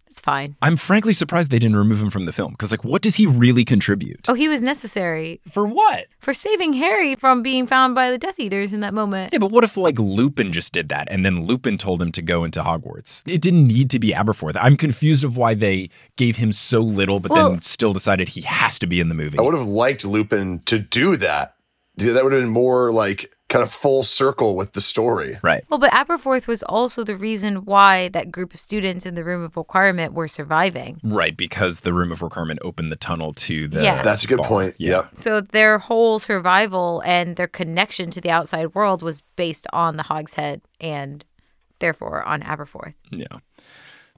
[0.10, 0.56] It's fine.
[0.62, 3.26] I'm frankly surprised they didn't remove him from the film because like what does he
[3.26, 4.26] really contribute?
[4.28, 6.08] Oh, he was necessary For what?
[6.20, 9.32] for saving Harry from being found by the Death Eaters in that moment.
[9.34, 12.22] Yeah, but what if like Lupin just did that and then Lupin told him to
[12.22, 13.22] go into Hogwarts?
[13.28, 14.58] It didn't need to be Aberforth.
[14.60, 18.42] I'm confused of why they gave him so little but Well- then still decided he
[18.42, 19.38] has to be in the movie.
[19.38, 21.56] I would have liked Lupin to do that.
[21.98, 25.38] Yeah, That would have been more like kind of full circle with the story.
[25.42, 25.64] right.
[25.70, 29.42] Well, but Aberforth was also the reason why that group of students in the room
[29.42, 31.00] of requirement were surviving.
[31.02, 34.02] Right, because the room of requirement opened the tunnel to the Yeah.
[34.02, 34.48] That's a good bar.
[34.48, 34.76] point.
[34.78, 34.90] Yeah.
[34.90, 35.10] Yep.
[35.14, 40.04] So their whole survival and their connection to the outside world was based on the
[40.04, 41.24] Hogshead and
[41.80, 42.96] therefore on Aberforth.
[43.12, 43.28] Yeah.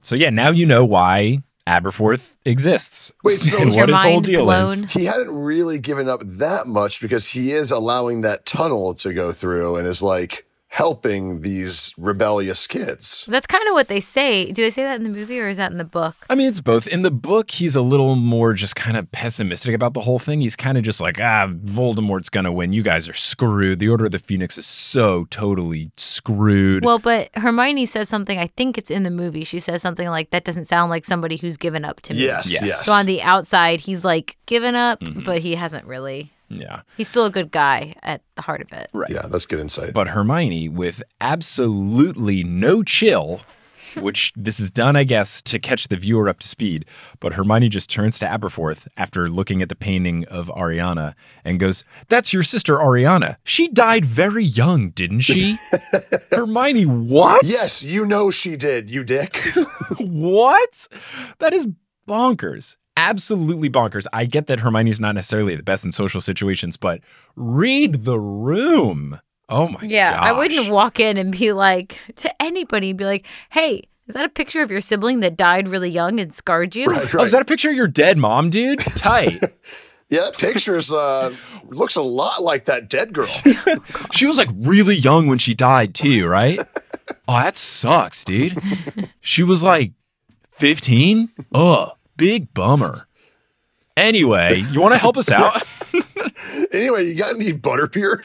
[0.02, 3.12] So yeah, now you know why Aberforth exists.
[3.22, 4.84] Wait, so- and Is what his whole deal blown?
[4.84, 4.92] is.
[4.92, 9.30] He hadn't really given up that much because he is allowing that tunnel to go
[9.32, 13.24] through and is like helping these rebellious kids.
[13.28, 14.52] That's kind of what they say.
[14.52, 16.14] Do they say that in the movie or is that in the book?
[16.30, 16.86] I mean, it's both.
[16.86, 20.40] In the book, he's a little more just kind of pessimistic about the whole thing.
[20.40, 22.72] He's kind of just like, ah, Voldemort's gonna win.
[22.72, 23.80] You guys are screwed.
[23.80, 26.84] The Order of the Phoenix is so totally screwed.
[26.84, 29.42] Well, but Hermione says something, I think it's in the movie.
[29.42, 32.20] She says something like, that doesn't sound like somebody who's given up to me.
[32.24, 32.62] Yes, Yes.
[32.62, 32.86] yes.
[32.86, 35.24] So on the outside, he's like given up, Mm-hmm.
[35.24, 36.32] but he hasn't really.
[36.50, 36.82] Yeah.
[36.96, 38.90] He's still a good guy at the heart of it.
[38.92, 39.10] Right.
[39.10, 39.94] yeah, that's good insight.
[39.94, 43.40] But Hermione, with absolutely no chill,
[43.96, 46.84] which this is done, I guess, to catch the viewer up to speed.
[47.18, 51.84] But Hermione just turns to Aberforth after looking at the painting of Ariana and goes,
[52.08, 53.36] That's your sister, Ariana.
[53.44, 55.58] She died very young, didn't she?
[56.32, 57.44] Hermione, what?
[57.44, 59.40] yes, you know she did, you dick.
[59.98, 60.88] What?
[61.40, 61.66] That is
[62.08, 62.76] bonkers.
[63.00, 64.06] Absolutely bonkers.
[64.12, 67.00] I get that Hermione's not necessarily the best in social situations, but
[67.34, 69.18] read the room.
[69.48, 69.90] Oh my god.
[69.90, 74.24] Yeah, I wouldn't walk in and be like to anybody, be like, "Hey, is that
[74.24, 77.32] a picture of your sibling that died really young and scarred you?" right, Oh, is
[77.32, 78.80] that a picture of your dead mom, dude?
[78.80, 79.40] Tight.
[80.10, 81.34] yeah, that picture's uh
[81.64, 83.26] looks a lot like that dead girl.
[84.12, 86.60] she was like really young when she died, too, right?
[87.26, 88.56] Oh, that sucks, dude.
[89.20, 89.92] She was like
[90.52, 91.28] 15?
[91.52, 93.08] Ugh, big bummer.
[93.96, 95.62] Anyway, you want to help us out?
[96.72, 98.22] Anyway, you got any butter, butterbeer?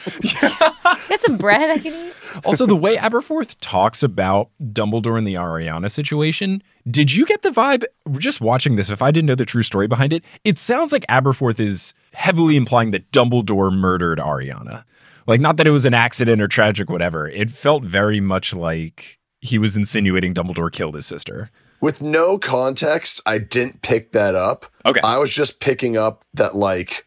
[1.09, 2.13] Got some bread I can eat.
[2.43, 7.49] Also, the way Aberforth talks about Dumbledore and the Ariana situation, did you get the
[7.49, 7.83] vibe
[8.17, 8.89] just watching this?
[8.89, 12.55] If I didn't know the true story behind it, it sounds like Aberforth is heavily
[12.55, 14.83] implying that Dumbledore murdered Ariana.
[15.27, 17.27] Like, not that it was an accident or tragic, whatever.
[17.27, 21.49] It felt very much like he was insinuating Dumbledore killed his sister.
[21.85, 24.65] With no context, I didn't pick that up.
[24.87, 25.01] Okay.
[25.03, 27.05] I was just picking up that like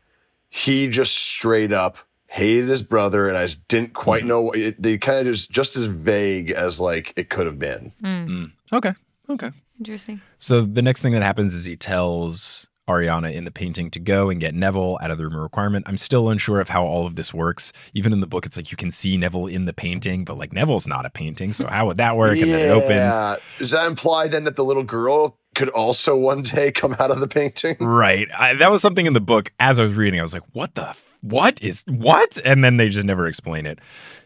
[0.51, 4.29] he just straight up hated his brother, and I just didn't quite mm-hmm.
[4.29, 7.59] know what it, they kind of just just as vague as like it could have
[7.59, 7.91] been.
[8.01, 8.07] Hmm.
[8.07, 8.53] Mm.
[8.73, 8.93] Okay.
[9.29, 9.51] Okay.
[9.81, 10.21] Interesting.
[10.39, 14.31] So the next thing that happens is he tells Ariana in the painting to go
[14.31, 15.87] and get Neville out of the room of requirement.
[15.89, 17.73] I'm still unsure of how all of this works.
[17.95, 20.53] Even in the book, it's like you can see Neville in the painting, but like
[20.53, 21.53] Neville's not a painting.
[21.53, 22.39] So how would that work?
[22.39, 23.41] And then it opens.
[23.59, 27.21] Does that imply then that the little girl could also one day come out of
[27.21, 27.77] the painting?
[27.81, 28.29] Right.
[28.37, 30.19] I, that was something in the book as I was reading.
[30.19, 32.39] I was like, what the, f- what is, what?
[32.45, 33.79] And then they just never explain it.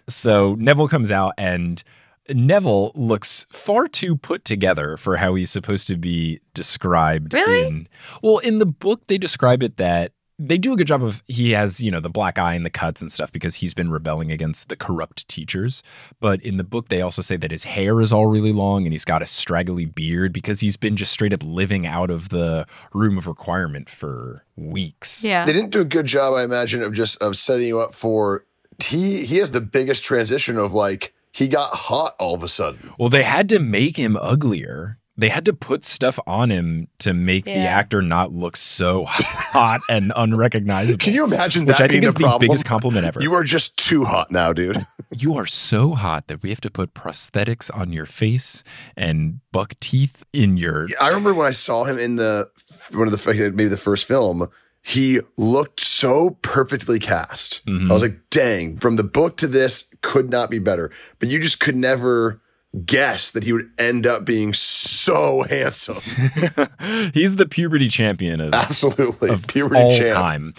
[0.09, 1.83] So Neville comes out and
[2.29, 7.35] Neville looks far too put together for how he's supposed to be described.
[7.35, 7.67] Really?
[7.67, 7.89] In,
[8.23, 11.51] well, in the book, they describe it that they do a good job of he
[11.51, 14.33] has, you know, the black eye and the cuts and stuff because he's been rebelling
[14.33, 15.83] against the corrupt teachers.
[16.21, 18.93] But in the book, they also say that his hair is all really long and
[18.93, 22.67] he's got a straggly beard because he's been just straight up living out of the
[22.93, 25.23] room of requirement for weeks.
[25.23, 25.45] Yeah.
[25.45, 28.45] They didn't do a good job, I imagine, of just of setting you up for
[28.83, 32.93] he he has the biggest transition of like he got hot all of a sudden.
[32.99, 34.99] Well, they had to make him uglier.
[35.15, 39.83] They had to put stuff on him to make the actor not look so hot
[39.89, 40.97] and unrecognizable.
[40.99, 42.41] Can you imagine Which that I think being is the the problem?
[42.49, 43.23] biggest compliment ever.
[43.23, 44.79] You are just too hot now, dude.
[45.15, 48.65] You are so hot that we have to put prosthetics on your face
[48.97, 50.87] and buck teeth in your.
[50.99, 52.49] I remember when I saw him in the
[52.93, 54.49] one of the maybe the first film.
[54.81, 57.65] He looked so perfectly cast.
[57.65, 57.89] Mm-hmm.
[57.89, 60.91] I was like, dang, from the book to this could not be better.
[61.21, 62.43] But you just could never
[62.85, 65.99] guess that he would end up being so handsome.
[67.15, 69.31] He's the puberty champion of, Absolutely.
[69.31, 70.11] of Puberty all champ.
[70.11, 70.55] time.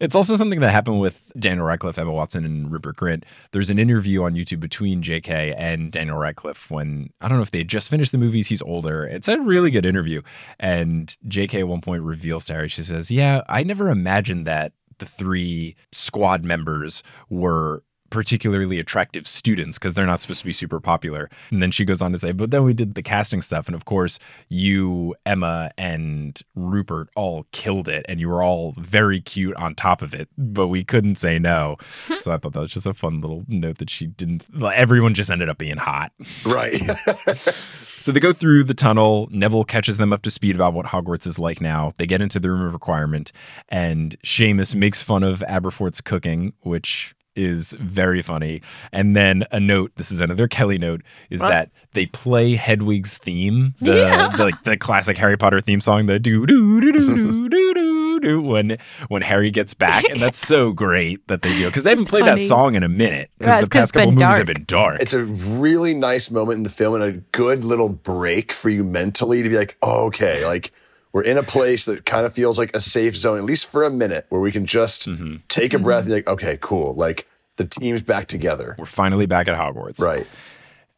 [0.00, 3.24] It's also something that happened with Daniel Radcliffe, Emma Watson, and Rupert Grint.
[3.52, 5.54] There's an interview on YouTube between J.K.
[5.58, 8.46] and Daniel Radcliffe when I don't know if they had just finished the movies.
[8.46, 9.04] He's older.
[9.06, 10.22] It's a really good interview.
[10.58, 11.60] And J.K.
[11.60, 15.76] at one point reveals to Harry, she says, "Yeah, I never imagined that the three
[15.92, 21.30] squad members were." Particularly attractive students because they're not supposed to be super popular.
[21.50, 23.66] And then she goes on to say, but then we did the casting stuff.
[23.66, 28.06] And of course, you, Emma, and Rupert all killed it.
[28.08, 31.76] And you were all very cute on top of it, but we couldn't say no.
[32.20, 35.14] so I thought that was just a fun little note that she didn't, like, everyone
[35.14, 36.12] just ended up being hot.
[36.46, 36.80] Right.
[37.98, 39.26] So they go through the tunnel.
[39.32, 41.92] Neville catches them up to speed about what Hogwarts is like now.
[41.96, 43.32] They get into the room of requirement,
[43.68, 48.62] and Seamus makes fun of Aberforth's cooking, which is very funny.
[48.92, 51.48] And then a note, this is another Kelly note, is what?
[51.48, 54.36] that they play Hedwig's theme, the, yeah.
[54.36, 58.20] the, like the classic Harry Potter theme song, the do do do do do do
[58.20, 61.90] do when when Harry gets back, and that's so great that they do because they
[61.90, 62.40] haven't it's played funny.
[62.40, 65.00] that song in a minute because yeah, the past couple movies have been dark.
[65.00, 68.84] It's a really nice moment in the film and a good little break for you
[68.84, 70.72] mentally to be like, oh, okay, like
[71.12, 73.84] we're in a place that kind of feels like a safe zone, at least for
[73.84, 75.36] a minute, where we can just Mm-hmm.
[75.48, 76.94] take a breath and be like, okay, cool.
[76.94, 78.74] Like the team's back together.
[78.78, 80.00] We're finally back at Hogwarts.
[80.00, 80.26] Right.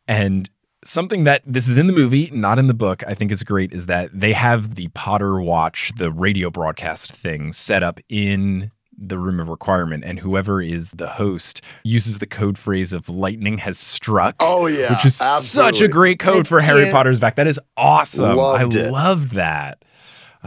[0.08, 0.48] And
[0.84, 3.72] something that this is in the movie, not in the book, I think is great
[3.72, 9.16] is that they have the Potter Watch, the radio broadcast thing set up in the
[9.18, 13.78] room of requirement and whoever is the host uses the code phrase of lightning has
[13.78, 17.46] struck Oh, yeah, which is such a great code It's for harry potter's back that
[17.46, 18.90] is awesome Loved i it.
[18.90, 19.84] loved that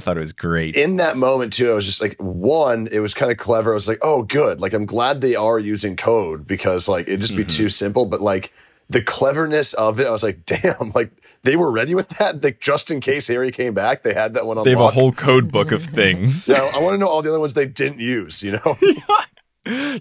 [0.01, 2.99] i thought it was great In that moment, too, I was just like, one, it
[2.99, 3.71] was kind of clever.
[3.71, 4.59] I was like, oh, good.
[4.59, 7.47] Like, I'm glad they are using code because, like, it'd just be Mm-hmm.
[7.63, 8.05] too simple.
[8.05, 8.51] But, like,
[8.89, 11.11] the cleverness of it, I was like, damn, like,
[11.43, 12.43] they were ready with that.
[12.43, 14.89] Like, just in case Harry came back, they had that one on they have a
[14.91, 17.65] whole code book of things so I want to know all the other ones they
[17.65, 18.77] didn't use, you know?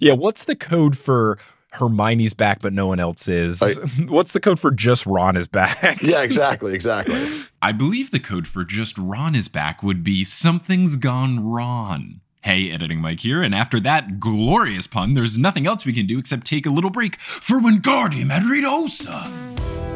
[0.01, 1.37] Yeah, what's the code for
[1.73, 3.61] Hermione's back but no one else is?
[3.61, 3.77] Right.
[4.09, 6.01] What's the code for just Ron is back?
[6.01, 7.19] yeah, exactly, exactly.
[7.61, 12.21] I believe the code for just Ron is back would be something's gone Ron.
[12.43, 16.17] Hey, editing Mike here, and after that glorious pun, there's nothing else we can do
[16.17, 19.90] except take a little break for Wingardium Adridosa.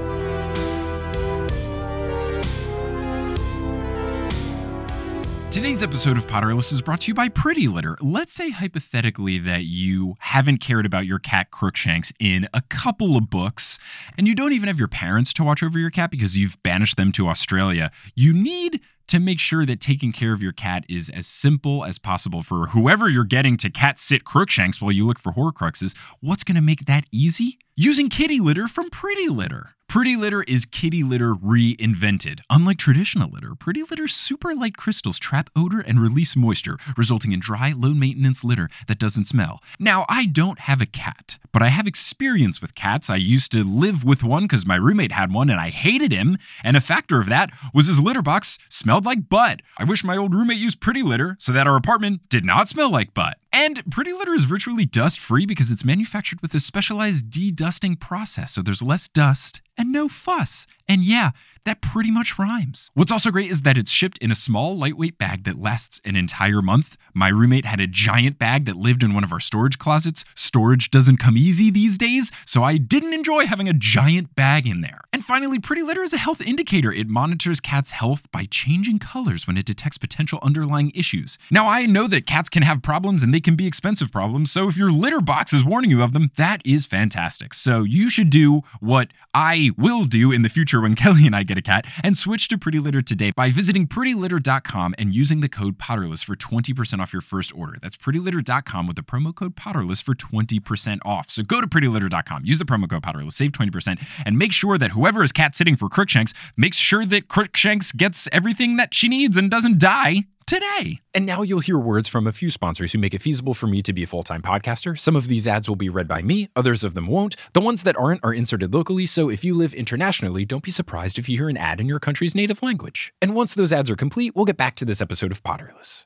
[5.56, 7.98] Today's episode of Potterless is brought to you by Pretty Litter.
[8.02, 13.30] Let's say hypothetically that you haven't cared about your cat Crookshanks in a couple of
[13.30, 13.80] books,
[14.18, 16.98] and you don't even have your parents to watch over your cat because you've banished
[16.98, 17.90] them to Australia.
[18.16, 22.00] You need to make sure that taking care of your cat is as simple as
[22.00, 25.96] possible for whoever you're getting to cat sit Crookshanks while you look for Horcruxes.
[26.20, 27.60] What's going to make that easy?
[27.78, 29.75] Using kitty litter from Pretty Litter.
[29.96, 32.42] Pretty Litter is kitty litter reinvented.
[32.50, 37.40] Unlike traditional litter, Pretty Litter's super light crystals trap odor and release moisture, resulting in
[37.40, 39.62] dry, low maintenance litter that doesn't smell.
[39.80, 43.10] Now, I don't have a cat, but I have experience with cats.
[43.10, 46.38] I used to live with one because my roommate had one and I hated him,
[46.62, 49.62] and a factor of that was his litter box smelled like butt.
[49.78, 52.92] I wish my old roommate used Pretty Litter so that our apartment did not smell
[52.92, 53.38] like butt.
[53.54, 58.52] And Pretty Litter is virtually dust free because it's manufactured with a specialized de-dusting process,
[58.52, 60.68] so there's less dust and no fuss.
[60.88, 61.32] And yeah,
[61.66, 62.92] that pretty much rhymes.
[62.94, 66.16] What's also great is that it's shipped in a small, lightweight bag that lasts an
[66.16, 66.98] entire month.
[67.18, 70.26] My roommate had a giant bag that lived in one of our storage closets.
[70.36, 74.82] Storage doesn't come easy these days, so I didn't enjoy having a giant bag in
[74.82, 75.00] there.
[75.14, 76.92] And finally, Pretty Litter is a health indicator.
[76.92, 81.38] It monitors cats' health by changing colors when it detects potential underlying issues.
[81.50, 84.68] Now, I know that cats can have problems and they can be expensive problems, so
[84.68, 87.54] if your litter box is warning you of them, that is fantastic.
[87.54, 91.44] So you should do what I will do in the future when Kelly and I
[91.44, 95.48] get a cat and switch to Pretty Litter today by visiting prettylitter.com and using the
[95.48, 97.78] code Potterless for 20% off your first order.
[97.82, 101.30] That's prettylitter.com with the promo code Potterless for 20% off.
[101.30, 104.92] So go to prettylitter.com, use the promo code Potterless, save 20%, and make sure that
[104.92, 109.38] whoever is cat sitting for Crookshanks makes sure that Crookshanks gets everything that she needs
[109.38, 111.00] and doesn't die today.
[111.14, 113.82] And now you'll hear words from a few sponsors who make it feasible for me
[113.82, 114.98] to be a full time podcaster.
[114.98, 117.36] Some of these ads will be read by me, others of them won't.
[117.54, 121.18] The ones that aren't are inserted locally, so if you live internationally, don't be surprised
[121.18, 123.14] if you hear an ad in your country's native language.
[123.22, 126.06] And once those ads are complete, we'll get back to this episode of Potterless.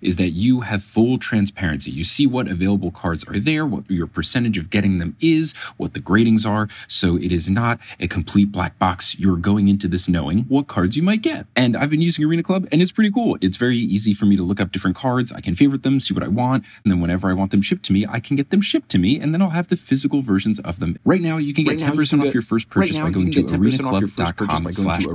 [0.00, 1.90] is that you have full transparency.
[1.90, 5.94] You see what available cards are there, what your percentage of getting them is, what
[5.94, 6.68] the gradings are.
[6.88, 9.18] So it is not a complete black box.
[9.18, 11.46] You're going into this knowing what cards you might get.
[11.56, 13.38] And I've been using Arena Club and it's pretty cool.
[13.40, 15.32] It's very easy for me to look up different cards.
[15.32, 16.64] I can favorite them, see what I want.
[16.84, 18.98] And then whenever I want them shipped to me, I can get them shipped to
[18.98, 20.98] me and then I'll have the physical versions of them.
[21.04, 23.10] Right now, you can get Right 10% can off get- your first purchase right by
[23.10, 25.06] going to get 10% off your first purchase arenaclub.com slash.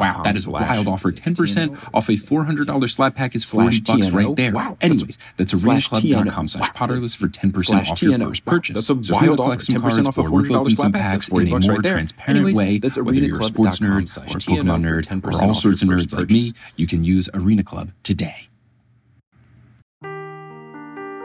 [0.00, 1.10] Wow, that is a wild offer.
[1.12, 4.26] 10% off a $400 slab pack is 40 slash bucks TNO.
[4.26, 4.52] right there.
[4.52, 6.86] Wow, that's- Anyways, that's slash arenaclub.com slash wow.
[6.86, 8.24] potterless for 10% Slash off your TNO.
[8.28, 8.74] first Wow, purchase.
[8.74, 9.42] that's a so wild wanna offer.
[9.42, 11.02] collect some 10% cards off a or rip $400 open some slab pack.
[11.02, 14.04] packs in a 40 more right transparent Anyways, way, that's whether you're a sports arenaclub.com
[14.04, 17.28] nerd or a Pokemon nerd or all sorts of nerds like me, you can use
[17.34, 18.46] Arena Club today.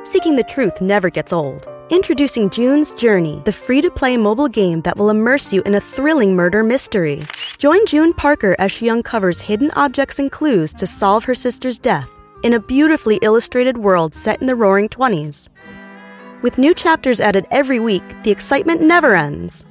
[0.03, 1.67] Seeking the truth never gets old.
[1.89, 5.79] Introducing June's Journey, the free to play mobile game that will immerse you in a
[5.79, 7.21] thrilling murder mystery.
[7.59, 12.09] Join June Parker as she uncovers hidden objects and clues to solve her sister's death
[12.43, 15.49] in a beautifully illustrated world set in the roaring 20s.
[16.41, 19.65] With new chapters added every week, the excitement never ends.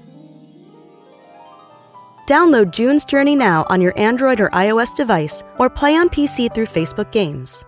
[2.27, 6.67] Download June's Journey now on your Android or iOS device or play on PC through
[6.67, 7.65] Facebook Games.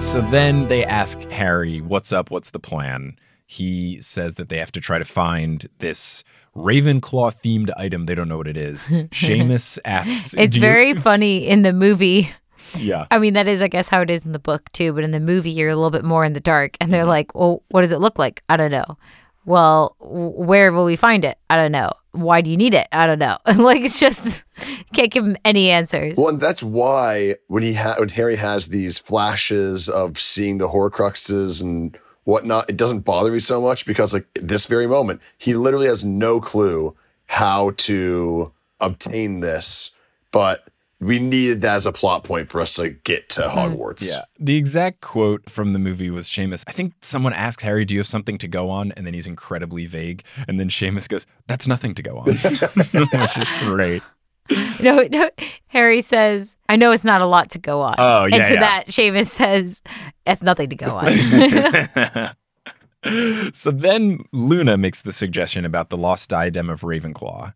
[0.00, 2.30] So then they ask Harry, What's up?
[2.30, 3.16] What's the plan?
[3.46, 6.22] He says that they have to try to find this
[6.56, 8.06] Ravenclaw themed item.
[8.06, 8.86] They don't know what it is.
[8.88, 12.30] Seamus asks, It's "Do you-" very funny in the movie.
[12.76, 13.06] Yeah.
[13.10, 14.92] I mean, that is, I guess, how it is in the book too.
[14.92, 16.92] But in the movie, you're a little bit more in the dark, and Mm-hmm.
[16.92, 18.42] they're like, "Well, what does it look like?
[18.48, 18.96] I don't know."
[19.46, 21.36] Well, w- where will we find it?
[21.50, 21.92] I don't know.
[22.12, 22.88] Why do you need it?
[22.92, 23.36] I don't know.
[23.62, 24.42] like it's just
[24.94, 26.16] can't give him any answers.
[26.16, 30.68] Well, and that's why when he ha- when Harry has these flashes of seeing the
[30.68, 35.54] Horcruxes and whatnot, it doesn't bother me so much because like this very moment, he
[35.54, 36.94] literally has no clue
[37.26, 39.92] how to obtain this,
[40.30, 40.68] but
[41.00, 43.58] we needed that as a plot point for us to get to mm-hmm.
[43.58, 44.08] Hogwarts.
[44.08, 44.22] Yeah.
[44.38, 46.64] The exact quote from the movie was Seamus.
[46.66, 48.92] I think someone asked Harry, Do you have something to go on?
[48.92, 50.22] And then he's incredibly vague.
[50.48, 52.26] And then Seamus goes, That's nothing to go on.
[52.32, 54.02] Which is great.
[54.80, 55.30] No, no.
[55.68, 57.94] Harry says, I know it's not a lot to go on.
[57.98, 58.60] Oh, yeah, And to yeah.
[58.60, 59.82] that, Seamus says,
[60.24, 61.10] That's nothing to go on.
[63.52, 67.52] so then Luna makes the suggestion about the lost diadem of Ravenclaw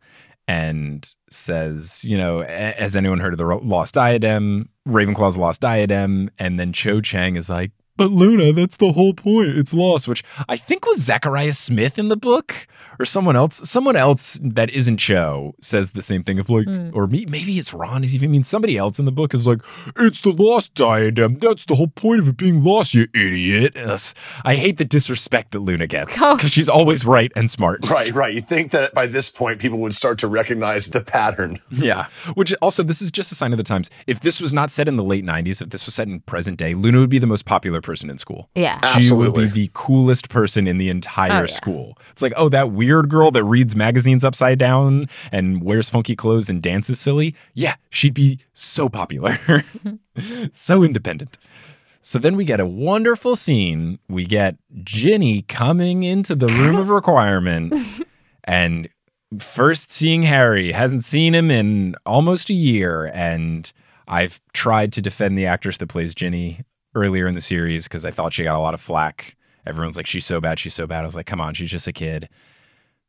[0.46, 4.68] and says, you know, has anyone heard of the lost diadem?
[4.86, 6.30] Ravenclaw's lost diadem.
[6.38, 9.50] And then Cho Chang is like, but Luna, that's the whole point.
[9.58, 12.66] It's lost, which I think was Zachariah Smith in the book
[12.98, 13.68] or someone else.
[13.68, 16.90] Someone else that isn't Cho says the same thing of like, hmm.
[16.94, 18.04] or me, maybe it's Ron.
[18.04, 19.60] Is even mean somebody else in the book is like,
[19.96, 21.38] it's the lost diadem.
[21.38, 23.76] That's the whole point of it being lost, you idiot.
[23.76, 24.00] Ugh.
[24.44, 26.36] I hate the disrespect that Luna gets Oh.
[26.36, 27.88] because she's always right and smart.
[27.90, 28.34] Right, right.
[28.34, 31.58] You think that by this point people would start to recognize the pattern.
[31.70, 32.06] Yeah.
[32.34, 33.88] Which also, this is just a sign of the times.
[34.06, 36.58] If this was not set in the late 90s, if this was set in present
[36.58, 38.48] day, Luna would be the most popular person in school.
[38.54, 38.78] yeah.
[39.00, 41.46] She would be the coolest person in the entire Oh, yeah.
[41.46, 41.98] school.
[42.12, 46.48] It's like, oh, that weird girl that reads magazines upside down and wears funky clothes
[46.50, 47.34] and dances silly.
[47.54, 49.38] Yeah, she'd be so popular,
[50.52, 51.38] so independent.
[52.00, 53.98] So then we get a wonderful scene.
[54.08, 57.74] We get Ginny coming into the room of requirement
[58.44, 58.88] and
[59.38, 63.06] first seeing Harry, hasn't seen him in almost a year.
[63.12, 63.70] And
[64.06, 66.62] I've tried to defend the actress that plays Ginny
[66.94, 69.36] earlier in the series because I thought she got a lot of flack.
[69.66, 71.02] Everyone's like, she's so bad, she's so bad.
[71.02, 72.28] I was like, come on, she's just a kid.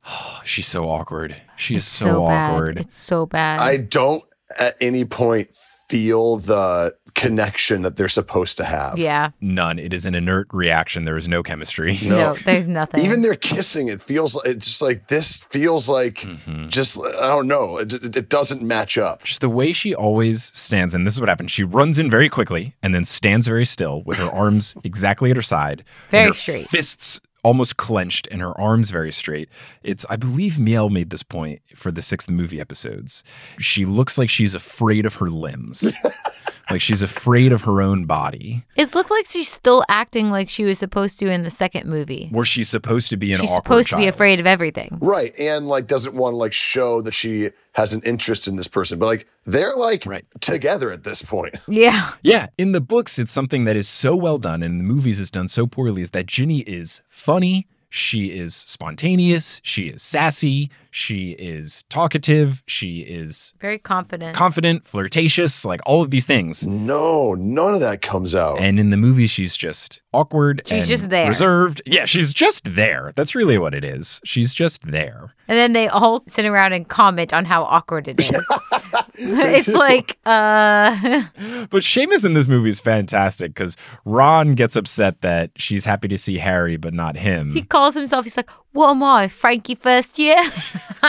[0.43, 1.35] she's so awkward.
[1.55, 2.51] She's is so, bad.
[2.53, 2.79] awkward.
[2.79, 3.59] It's so bad.
[3.59, 4.23] I don't
[4.59, 5.55] at any point
[5.87, 8.97] feel the connection that they're supposed to have.
[8.97, 9.31] yeah.
[9.41, 9.79] None.
[9.79, 11.05] It is an inert reaction.
[11.05, 11.97] There is no chemistry.
[12.03, 12.09] No.
[12.19, 13.03] No, there's nothing.
[13.05, 16.67] Even their kissing, it feels like it's just like this feels like Mm-hmm.
[16.69, 17.77] just I don't know.
[17.77, 19.23] It, it, it doesn't match up.
[19.23, 21.51] Just the way she always stands, and this is what happens.
[21.51, 25.35] She runs in very quickly and then stands very still with her arms exactly at
[25.35, 25.79] her side.
[25.79, 26.67] and Very her straight.
[26.67, 29.49] Fists almost clenched and her arms very straight.
[29.83, 33.23] It's I believe Miel made this point for the sixth movie episodes.
[33.59, 35.95] She looks like she's afraid of her limbs.
[36.69, 38.63] like she's afraid of her own body.
[38.75, 42.29] It looked like she's still acting like she was supposed to in the second movie.
[42.31, 44.97] Where she's supposed to be an She's awkward supposed to be afraid of everything.
[45.01, 45.37] Right.
[45.39, 48.99] And like doesn't want to like show that she has an interest in this person.
[48.99, 50.25] But like they're like Right.
[50.41, 51.55] together at this point.
[51.67, 52.11] Yeah.
[52.21, 55.19] Yeah, in the books, it's something that is so well done, and in the movies,
[55.19, 56.01] is done so poorly.
[56.01, 62.99] Is that Ginny is funny, she is spontaneous, she is sassy, she is talkative, she
[63.01, 64.35] is Very confident.
[64.35, 66.65] confident, flirtatious, like all of these things.
[66.65, 68.59] No, none of that comes out.
[68.59, 70.61] And in the movie, she's just awkward.
[70.65, 71.27] She's and just there.
[71.27, 71.81] reserved.
[71.85, 73.13] Yeah, she's just there.
[73.15, 74.19] That's really what it is.
[74.25, 75.33] She's just there.
[75.47, 78.47] and then they all sit around and comment on how awkward it is.
[79.21, 80.95] it's like, uh,
[81.69, 83.75] But Seamus in this movie is fantastic because
[84.05, 87.53] Ron gets upset that she's happy to see Harry, but not him.
[87.53, 90.37] he calls himself, he's like, what am I, Frankie first year?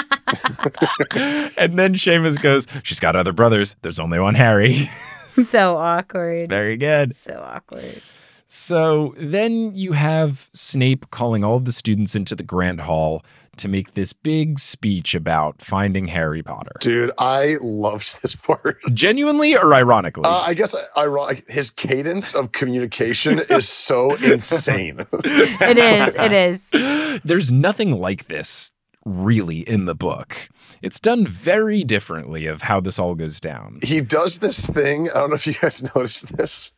[1.56, 3.76] and then Seamus goes, She's got other brothers.
[3.82, 4.88] There's only one Harry.
[5.28, 6.48] so awkward.
[6.48, 7.14] Very good.
[7.14, 8.02] So awkward.
[8.46, 13.24] So then you have Snape calling all of the students into the Grand Hall
[13.60, 16.72] to make this big speech about finding Harry Potter.
[16.80, 18.78] Dude, I loved this part.
[18.92, 20.24] Genuinely or ironically?
[20.24, 21.50] Uh, I guess ironic.
[21.50, 25.06] His cadence of communication is so insane.
[25.24, 26.14] It is.
[26.14, 27.20] It is.
[27.24, 28.72] There's nothing like this
[29.04, 30.48] really in the book.
[30.82, 33.80] It's done very differently of how this all goes down.
[33.82, 35.10] he does this thing.
[35.10, 36.70] I don't know if you guys noticed this.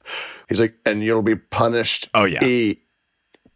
[0.49, 2.09] He's like, and you'll be punished.
[2.15, 2.41] Oh, yeah.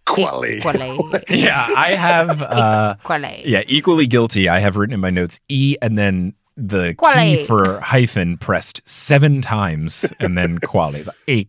[0.09, 0.59] Equally.
[0.59, 1.24] Equally.
[1.28, 3.42] Yeah, I have uh Equally.
[3.44, 4.48] yeah, equally guilty.
[4.48, 7.36] I have written in my notes E and then the Quali.
[7.36, 11.00] key for hyphen pressed seven times and then quali.
[11.00, 11.48] It's like,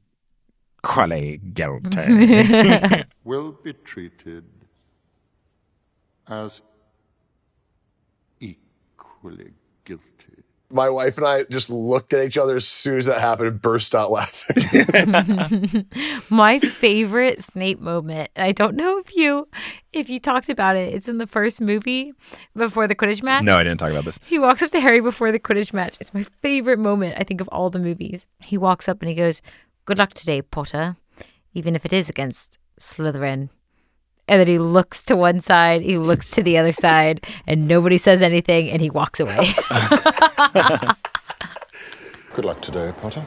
[0.84, 3.04] Equally guilty.
[3.24, 4.44] will be treated
[6.28, 6.62] as
[8.40, 9.54] equally guilty.
[10.70, 13.62] My wife and I just looked at each other as soon as that happened and
[13.62, 14.86] burst out laughing.
[16.30, 19.48] My favorite Snape moment, I don't know if you
[19.94, 20.94] if you talked about it.
[20.94, 22.12] It's in the first movie
[22.56, 23.44] before the Quidditch match.
[23.44, 24.20] no, I didn't talk about this.
[24.26, 25.98] He walks up to Harry before the Quidditch match.
[26.02, 28.28] It's my favorite moment, I think, of all the movies.
[28.40, 29.42] He walks up and he goes,
[29.86, 30.98] Good luck today, Potter,
[31.54, 33.50] even if it is against Slytherin.
[34.28, 37.98] And then he looks to one side, he looks to the other side, and nobody
[37.98, 39.54] says anything, and he walks away.
[42.34, 43.26] Good luck today, Potter.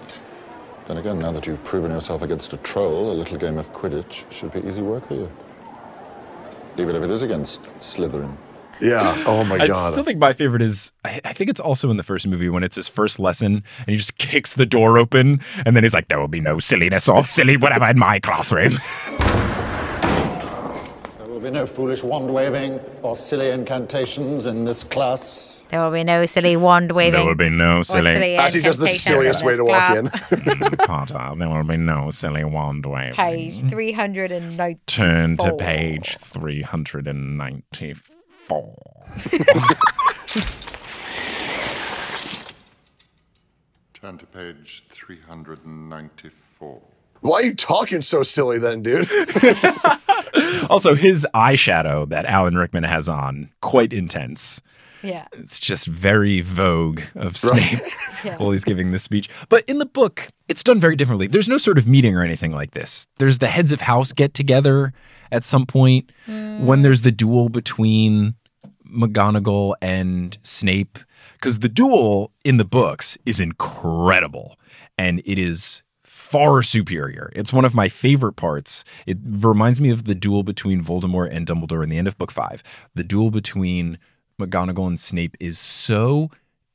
[0.87, 4.31] Then again, now that you've proven yourself against a troll, a little game of Quidditch
[4.33, 5.31] should be easy work for you.
[6.79, 8.37] Even if it is against Slytherin.
[8.81, 9.23] Yeah.
[9.27, 9.71] Oh my god.
[9.71, 12.49] I still think my favorite is I, I think it's also in the first movie
[12.49, 15.93] when it's his first lesson and he just kicks the door open and then he's
[15.93, 18.79] like, There will be no silliness or silly whatever in my classroom.
[21.41, 25.63] There will be no foolish wand waving or silly incantations in this class.
[25.71, 27.19] There will be no silly wand waving.
[27.19, 29.97] There will be no or silly As he does the silliest way this to walk
[29.97, 30.09] in.
[30.11, 31.33] Mm, Potter.
[31.39, 33.15] There will be no silly wand waving.
[33.15, 34.81] Page 390.
[34.85, 38.75] Turn to page 394.
[43.95, 46.83] Turn to page 394.
[47.21, 49.09] Why are you talking so silly then, dude?
[50.69, 54.61] Also, his eyeshadow that Alan Rickman has on, quite intense.
[55.03, 55.27] Yeah.
[55.33, 57.81] It's just very vogue of Snape
[58.25, 58.37] Yeah.
[58.37, 59.29] while he's giving this speech.
[59.49, 61.27] But in the book, it's done very differently.
[61.27, 63.09] There's no sort of meeting or anything like this.
[63.19, 64.93] There's the heads of house get together
[65.33, 66.65] at some point mm.
[66.65, 68.35] when there's the duel between
[68.89, 70.99] McGonagall and Snape.
[71.35, 74.59] Because the duel in the books is incredible
[74.99, 75.83] and it is
[76.31, 77.33] far superior.
[77.35, 78.85] It's one of my favorite parts.
[79.05, 82.31] It reminds me of the duel between Voldemort and Dumbledore in the end of book
[82.31, 82.63] five.
[82.95, 83.99] The duel between
[84.41, 86.31] McGonagall and Snape is so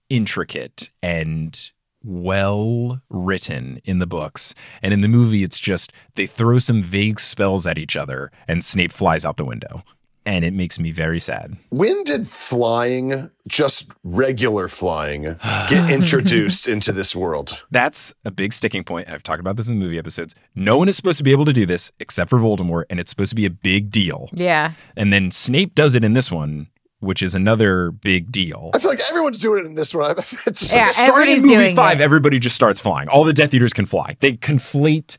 [0.09, 1.71] intricate and
[2.03, 4.53] well written in the books.
[4.81, 8.63] And in the movie, it's just they throw some vague spells at each other and
[8.63, 9.83] Snape flies out the window.
[10.27, 11.55] And it makes me very sad.
[11.69, 15.21] when did flying, just regular flying,
[15.69, 17.63] get introduced into this world?
[17.69, 19.07] That's a big sticking point.
[19.07, 20.33] I've talked about this in the movie episodes.
[20.55, 23.11] No one is supposed to be able to do this except for Voldemort, and it's
[23.11, 24.29] supposed to be a big deal.
[24.33, 24.71] Yeah.
[24.97, 26.69] And then Snape does it in this one,
[27.01, 28.71] which is another big deal.
[28.73, 30.15] I feel like everyone's doing it in this one.
[30.47, 32.03] It's Yeah, Starting in movie doing five, it.
[32.03, 33.09] everybody just starts flying.
[33.09, 34.17] All the Death Eaters can fly.
[34.21, 35.17] They conflate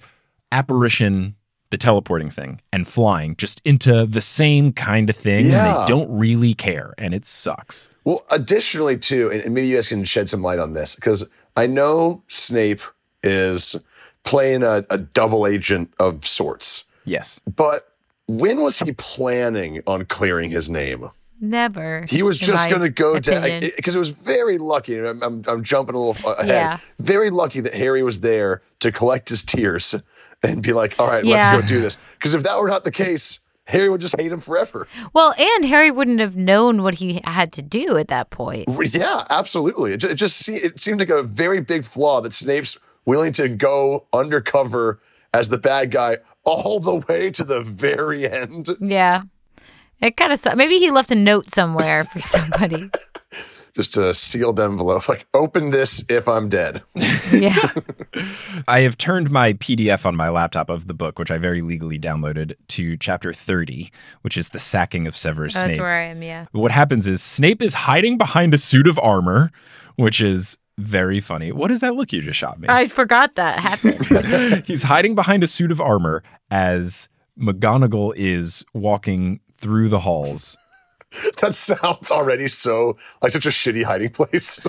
[0.51, 1.36] apparition,
[1.71, 5.41] the teleporting thing, and flying just into the same kind of thing.
[5.41, 5.79] And Yeah.
[5.81, 7.89] they don't really care, and it sucks.
[8.05, 11.25] Well, additionally, too, and, and maybe you guys can shed some light on this because
[11.57, 12.83] I know Snape
[13.23, 13.77] is
[14.23, 17.41] playing a, a double agent of sorts, Yes.
[17.57, 17.93] but
[18.29, 21.09] when was he planning on clearing his name?
[21.41, 22.07] Never.
[22.09, 24.99] He was just going to go down because it was very lucky.
[24.99, 26.49] I'm, I'm, I'm jumping a little ahead.
[26.49, 26.79] Yeah.
[26.99, 29.95] Very lucky that Harry was there to collect his tears
[30.43, 31.55] and be like, all right, Yeah.
[31.55, 31.97] let's go do this.
[32.19, 34.87] Because if that were not the case, Harry would just hate him forever.
[35.13, 38.67] Well, and Harry wouldn't have known what he had to do at that point.
[38.95, 39.93] Yeah, absolutely.
[39.93, 43.49] It, ju- it just it seemed like a very big flaw that Snape's willing to
[43.49, 45.01] go undercover
[45.35, 48.69] as the bad guy all the way to the very end.
[48.81, 49.23] Yeah.
[50.01, 52.91] It kind of maybe he left a note somewhere for somebody.
[53.77, 56.83] Just a sealed envelope, like open this if I'm dead.
[57.31, 57.73] yeah.
[58.69, 61.99] I have turned my PDF on my laptop of the book, which I very legally
[61.99, 65.81] downloaded, to chapter 30, which is the sacking of Severus That's Snape.
[65.81, 66.47] where I am, yeah.
[66.53, 69.53] What happens is Snape is hiding behind a suit of armor,
[69.97, 71.53] which is very funny.
[71.53, 72.69] What is that look you just shot me?
[72.71, 74.65] I forgot that happened.
[74.67, 80.57] He's hiding behind a suit of armor as McGonagall is walking through the halls.
[81.41, 84.61] That sounds already so like such a shitty hiding place.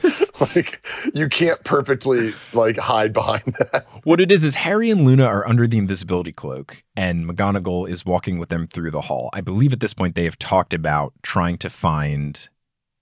[0.40, 3.86] like you can't perfectly like hide behind that.
[4.04, 8.04] What it is is Harry and Luna are under the invisibility cloak, and McGonagall is
[8.04, 9.30] walking with them through the hall.
[9.32, 12.48] I believe at this point they have talked about trying to find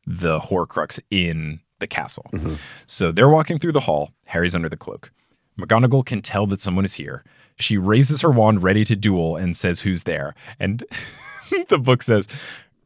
[0.06, 2.26] the Horcrux in the castle.
[2.32, 2.54] Mm-hmm.
[2.86, 4.10] So they're walking through the hall.
[4.24, 5.10] Harry's under the cloak.
[5.58, 7.24] McGonagall can tell that someone is here.
[7.56, 10.34] She raises her wand ready to duel and says, Who's there?
[10.58, 10.82] And
[11.68, 12.28] the book says,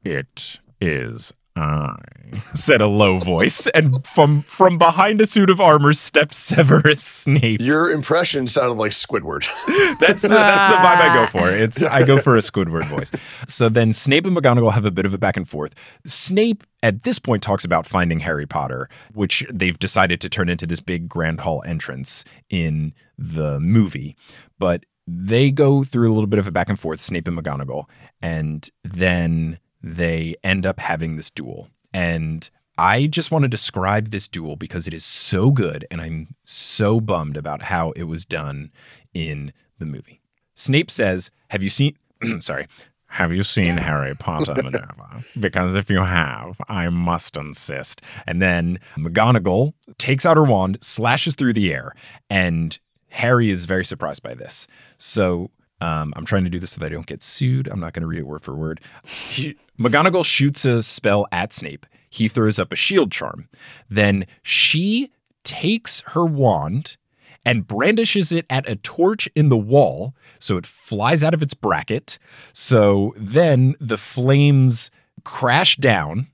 [0.07, 1.97] It is I,
[2.55, 3.67] said a low voice.
[3.69, 7.61] And from from behind a suit of armor steps Severus Snape.
[7.61, 9.47] Your impression sounded like Squidward.
[9.99, 11.51] That's the, that's the vibe I go for.
[11.51, 13.11] It's I go for a Squidward voice.
[13.49, 15.75] So then Snape and McGonagall have a bit of a back and forth.
[16.05, 20.67] Snape at this point talks about finding Harry Potter, which they've decided to turn into
[20.67, 24.17] this big grand hall entrance in the movie.
[24.59, 27.85] But they go through a little bit of a back and forth, Snape and McGonagall,
[28.21, 31.69] and then they end up having this duel.
[31.93, 32.49] And
[32.79, 37.01] I just want to describe this duel because it is so good and I'm so
[37.01, 38.71] bummed about how it was done
[39.15, 40.21] in the movie.
[40.55, 41.97] Snape says, Have you seen,
[42.41, 42.67] sorry,
[43.07, 45.25] have you seen Harry Potter, Minerva?
[45.39, 48.03] Because if you have, I must insist.
[48.27, 51.95] And then McGonagall takes out her wand, slashes through the air,
[52.29, 54.67] and Harry is very surprised by this.
[54.99, 55.51] So
[55.81, 57.69] um, I'm trying to do this so that I don't get sued.
[57.69, 58.81] I'm not going to read it word for word.
[59.05, 61.87] He, McGonagall shoots a spell at Snape.
[62.09, 63.49] He throws up a shield charm.
[63.91, 65.11] Then she
[65.45, 66.97] takes her wand
[67.45, 71.55] and brandishes it at a torch in the wall so it flies out of its
[71.55, 72.19] bracket.
[72.53, 74.91] So then the flames
[75.25, 76.27] crash down,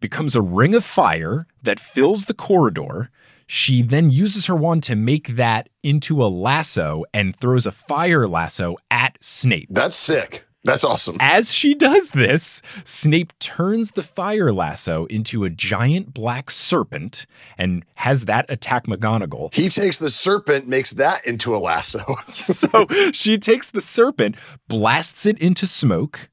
[0.00, 3.10] becomes a ring of fire that fills the corridor.
[3.46, 8.26] She then uses her wand to make that into a lasso and throws a fire
[8.26, 9.68] lasso at Snape.
[9.70, 10.46] That's sick.
[10.66, 11.16] That's awesome.
[11.20, 17.24] As she does this, Snape turns the fire lasso into a giant black serpent
[17.56, 19.54] and has that attack McGonagall.
[19.54, 22.04] He takes the serpent, makes that into a lasso.
[22.28, 24.34] so she takes the serpent,
[24.66, 26.30] blasts it into smoke,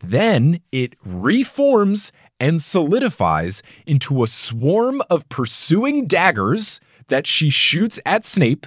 [0.00, 2.10] then it reforms
[2.40, 8.66] and solidifies into a swarm of pursuing daggers that she shoots at Snape.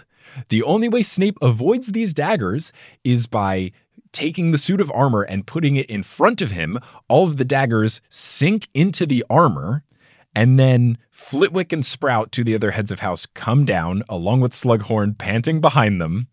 [0.50, 2.72] The only way Snape avoids these daggers
[3.04, 3.72] is by
[4.12, 6.80] taking the suit of armor and putting it in front of him.
[7.10, 9.84] All of the daggers sink into the armor.
[10.36, 14.52] And then Flitwick and Sprout, two the other heads of house, come down along with
[14.52, 16.28] Slughorn panting behind them.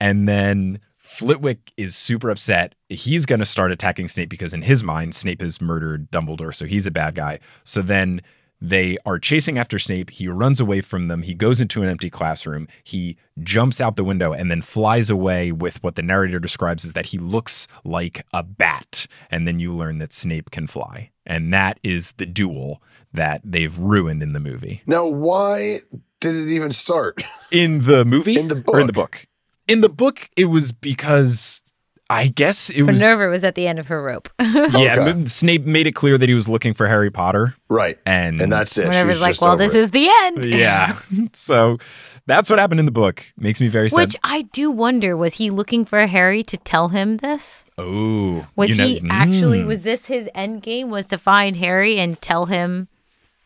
[0.00, 0.80] And then
[1.14, 2.74] Flitwick is super upset.
[2.88, 6.66] He's going to start attacking Snape because, in his mind, Snape has murdered Dumbledore, so
[6.66, 7.38] he's a bad guy.
[7.62, 8.20] So then
[8.60, 10.10] they are chasing after Snape.
[10.10, 11.22] He runs away from them.
[11.22, 12.66] He goes into an empty classroom.
[12.82, 16.94] He jumps out the window and then flies away with what the narrator describes as
[16.94, 19.06] that he looks like a bat.
[19.30, 21.10] And then you learn that Snape can fly.
[21.24, 24.82] And that is the duel that they've ruined in the movie.
[24.84, 25.80] Now, why
[26.20, 27.22] did it even start?
[27.52, 28.36] In the movie?
[28.36, 29.28] In the Or in the book.
[29.66, 29.72] Book?
[29.72, 31.62] In the book, it was because
[32.10, 33.00] I guess it was.
[33.00, 34.28] Minerva was at the end of her rope.
[34.40, 35.24] Yeah, Okay.
[35.26, 37.54] Snape made it clear that he was looking for Harry Potter.
[37.68, 37.98] Right.
[38.06, 38.82] And, And that's it.
[38.84, 39.80] She Minerva's was like, just well, this it.
[39.80, 40.44] is the end.
[40.54, 40.98] Yeah.
[41.32, 41.78] so
[42.26, 43.24] that's what happened in the book.
[43.36, 43.96] Makes me very sad.
[43.96, 47.64] Which I do wonder, was he looking for Harry to tell him this?
[47.78, 48.46] oh.
[48.56, 49.66] Was you know- he actually Mm.
[49.66, 52.88] was this his end game was to find Harry and tell him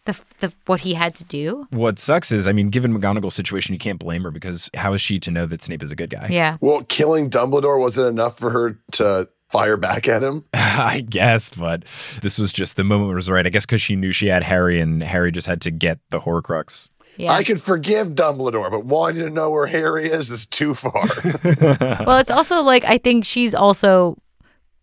[0.08, 1.66] the, the what he had to do?
[1.70, 5.00] What sucks is, I mean, given McGonagall's situation, you can't blame her because how is
[5.00, 6.28] she to know that Snape is a good guy?
[6.30, 6.56] Yeah.
[6.60, 10.44] Well, killing Dumbledore wasn't enough for her to fire back at him.
[10.54, 11.84] I guess, but
[12.22, 13.46] this was just the moment was right.
[13.46, 16.20] I guess because she knew she had Harry and Harry just had to get the
[16.20, 16.88] Horcrux.
[17.16, 17.32] Yeah.
[17.32, 20.92] I could forgive Dumbledore, but wanting to know where Harry is is too far.
[22.06, 24.16] well, it's also like I think she's also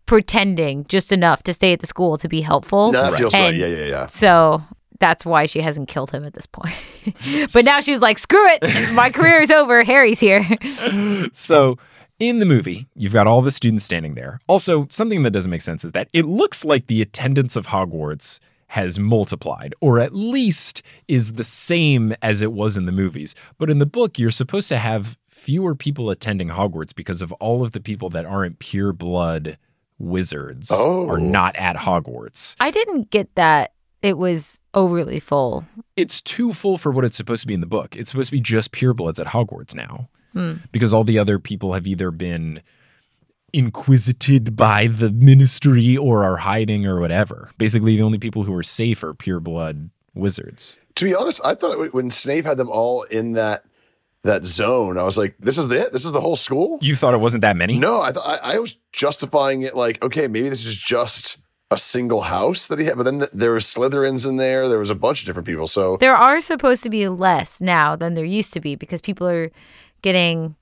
[0.05, 2.91] pretending just enough to stay at the school to be helpful.
[2.91, 3.55] that feels right.
[3.55, 4.05] Yeah, yeah, yeah.
[4.07, 4.61] So
[4.99, 6.75] that's why she hasn't killed him at this point.
[7.53, 8.93] but now she's like, screw it.
[8.93, 9.83] My career is over.
[9.83, 10.45] Harry's here.
[11.33, 11.77] So
[12.19, 14.39] in the movie, you've got all the students standing there.
[14.47, 18.39] Also, something that doesn't make sense is that it looks like the attendance of Hogwarts
[18.67, 23.35] has multiplied, or at least is the same as it was in the movies.
[23.57, 27.61] But in the book, you're supposed to have fewer people attending Hogwarts because of all
[27.63, 29.57] of the people that aren't pure blood
[29.99, 31.07] wizards Oh.
[31.09, 32.55] are not at Hogwarts.
[32.59, 35.65] I didn't get that it was overly full.
[35.95, 37.95] It's too full for what it's supposed to be in the book.
[37.95, 40.09] It's supposed to be just purebloods at Hogwarts now.
[40.33, 40.55] Hmm.
[40.71, 42.61] Because all the other people have either been
[43.53, 47.51] inquisited by the ministry or are hiding or whatever.
[47.57, 50.77] Basically, the only people who are safe are pureblood wizards.
[50.95, 53.63] to be honest, I thought when Snape had them all in that
[54.23, 55.93] that zone, I was like, "This is it.
[55.93, 57.77] This is the whole school." You thought it wasn't that many?
[57.77, 61.37] No, I thought I, I was justifying it like, okay, maybe this is just
[61.71, 64.69] a single house that he had, but then there was Slytherins in there.
[64.69, 65.67] There was a bunch of different people.
[65.67, 69.27] So There are supposed to be less now than there used to be because people
[69.27, 69.51] are
[70.01, 70.55] getting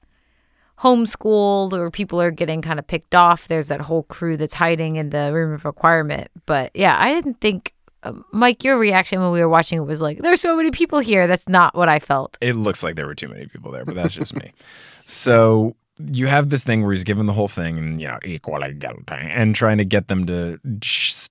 [0.80, 3.48] homeschooled or people are getting kind of picked off.
[3.48, 6.30] There's that whole crew that's hiding in the room of requirement.
[6.46, 7.74] But yeah, I didn't think,
[8.04, 11.00] uh, Mike, your reaction when we were watching it was like, there's so many people
[11.00, 11.28] here.
[11.28, 12.38] That's not what I felt.
[12.40, 14.54] It looks like there were too many people there, but that's just me.
[15.06, 15.76] So
[16.12, 19.06] you have this thing where he's given the whole thing and you know equal equality
[19.10, 20.60] and trying to get them to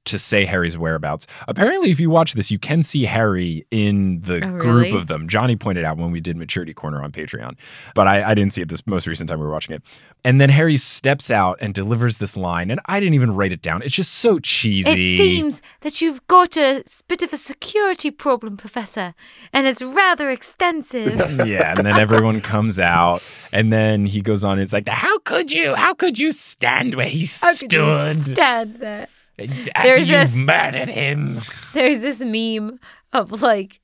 [0.04, 1.26] to say Harry's whereabouts.
[1.48, 4.96] Apparently, if you watch this, you can see Harry in the Oh, group really?
[4.96, 5.28] of them.
[5.28, 7.56] Johnny pointed out when we did Maturity Corner on Patreon,
[7.94, 9.82] but I, I didn't see it this most recent time we were watching it.
[10.24, 13.60] And then Harry steps out and delivers this line, and I didn't even write it
[13.60, 13.82] down.
[13.82, 14.90] It's just so cheesy.
[14.90, 19.14] It seems that you've got a bit of a security problem, Professor,
[19.52, 21.14] and it's rather extensive.
[21.46, 24.58] yeah, and then everyone comes out, and then he goes on.
[24.62, 24.94] It's like, that.
[24.94, 25.74] how could you?
[25.74, 29.06] How could you stand where he How stood stand there?
[29.38, 31.40] after There's you this- murdered him?
[31.74, 32.78] There's this meme
[33.12, 33.80] of like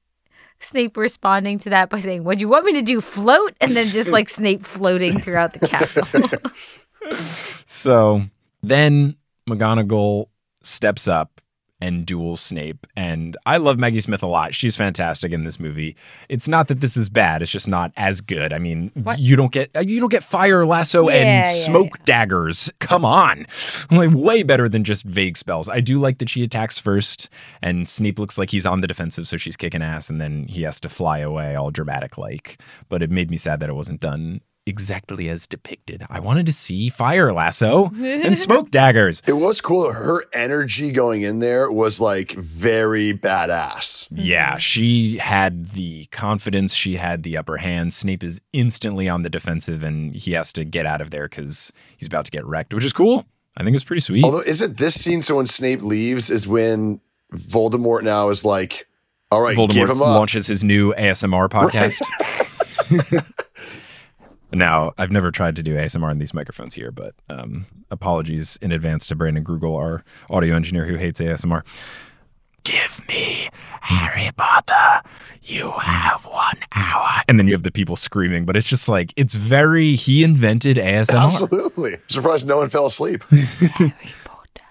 [0.60, 3.00] Snape responding to that by saying, What do you want me to do?
[3.00, 3.54] Float?
[3.60, 6.06] And then just like Snape floating throughout the castle.
[7.66, 8.22] So
[8.62, 9.16] then
[9.48, 10.26] McGonagall
[10.62, 11.40] steps up
[11.80, 12.86] and dual Snape.
[12.96, 14.54] And I love Maggie Smith a lot.
[14.54, 15.96] She's fantastic in this movie.
[16.28, 18.52] It's not that this is bad, it's just not as good.
[18.52, 19.18] I mean, What?
[19.18, 22.70] you don't get uh, you don't get fire lasso Yeah, and yeah, smoke daggers.
[22.80, 23.46] Come on.
[23.90, 25.68] Like way better than just vague spells.
[25.68, 27.28] I do like that she attacks first
[27.62, 30.62] and Snape looks like he's on the defensive so she's kicking ass and then he
[30.62, 32.60] has to fly away all dramatic like.
[32.88, 36.04] But it made me sad that it wasn't done exactly as depicted.
[36.10, 39.22] I wanted to see fire lasso and smoke daggers.
[39.26, 39.92] It was cool.
[39.92, 44.08] Her energy going in there was like very badass.
[44.10, 44.58] Yeah, mm-hmm.
[44.58, 46.74] she had the confidence.
[46.74, 47.94] She had the upper hand.
[47.94, 51.72] Snape is instantly on the defensive, and he has to get out of there because
[51.96, 53.24] he's about to get wrecked, which is cool.
[53.56, 54.24] I think it's pretty sweet.
[54.24, 55.22] Although, is it this scene?
[55.22, 57.00] So when Snape leaves, is when
[57.34, 58.86] Voldemort now is like,
[59.32, 61.98] "All right, give Voldemort him up." launches his new ASMR podcast.
[64.52, 68.72] now, I've never tried to do ASMR in these microphones here, but um, apologies in
[68.72, 71.62] advance to Brandon Grugel, our audio engineer who hates ASMR.
[72.64, 73.48] Give me
[73.80, 75.02] Harry Potter.
[75.42, 77.08] You have one hour.
[77.26, 80.76] And then you have the people screaming, but it's just like, it's very, he invented
[80.76, 81.18] ASMR.
[81.18, 81.96] Absolutely.
[82.08, 83.24] Surprised no one fell asleep.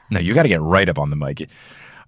[0.09, 1.49] No, you got to get right up on the mic.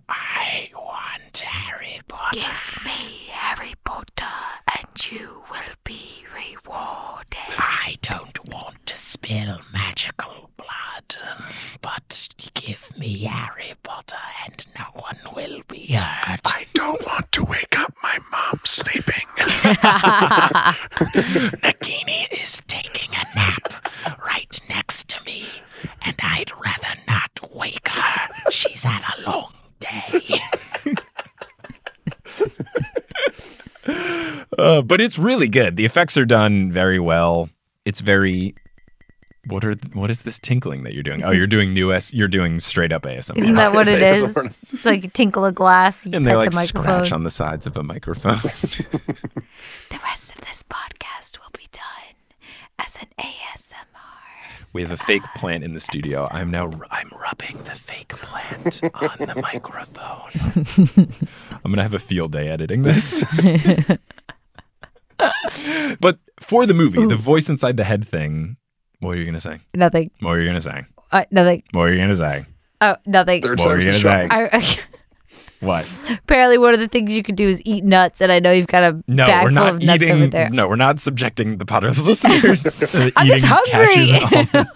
[0.07, 2.39] I want Harry Potter.
[2.39, 4.26] Give me Harry Potter
[4.67, 7.18] and you will be rewarded.
[7.58, 11.16] I don't want to spill magical blood,
[11.82, 14.16] but give me Harry Potter
[14.46, 16.42] and no one will be hurt.
[16.54, 19.28] I don't want to wake up my mom sleeping.
[21.64, 23.88] Nagini is taking a nap
[24.26, 25.46] right next to me,
[26.06, 28.52] and I'd rather not wake her.
[28.52, 30.40] She's had a long day.
[34.80, 35.76] Uh, but it's really good.
[35.76, 37.50] The effects are done very well.
[37.86, 38.56] It's very.
[39.48, 41.24] What are what is this tinkling that you're doing?
[41.24, 42.14] Oh, you're doing new S.
[42.14, 43.38] You're doing straight up ASMR.
[43.38, 44.22] Isn't that what it is?
[44.72, 46.84] It's like you tinkle a glass, you and pet they like the microphone.
[47.06, 48.40] scratch on the sides of a microphone.
[49.90, 52.16] The rest of this podcast will be done
[52.78, 54.74] as an ASMR.
[54.74, 56.28] we have a fake plant in the studio.
[56.32, 61.10] I'm now I'm rubbing the fake plant on the microphone.
[61.64, 63.24] I'm gonna have a field day editing this.
[65.99, 68.57] but for the movie, the voice inside the head thing.
[68.99, 69.59] What are you gonna say?
[69.74, 70.11] Nothing.
[70.20, 70.84] What are you gonna say?
[71.11, 71.63] Uh, nothing.
[71.72, 72.45] What are you gonna say?
[72.82, 73.41] Oh, nothing.
[73.41, 74.28] Third What are you gonna say?
[74.30, 74.80] I,
[75.59, 75.86] What?
[76.09, 78.67] apparently, one of the things you could do is eat nuts, and I know you've
[78.67, 80.30] got a No, bag we're full not of nuts over eating.
[80.30, 80.49] there.
[80.49, 83.95] No, we're not subjecting the Potterless listeners to I'm just eating hungry.
[83.95, 84.70] cashews and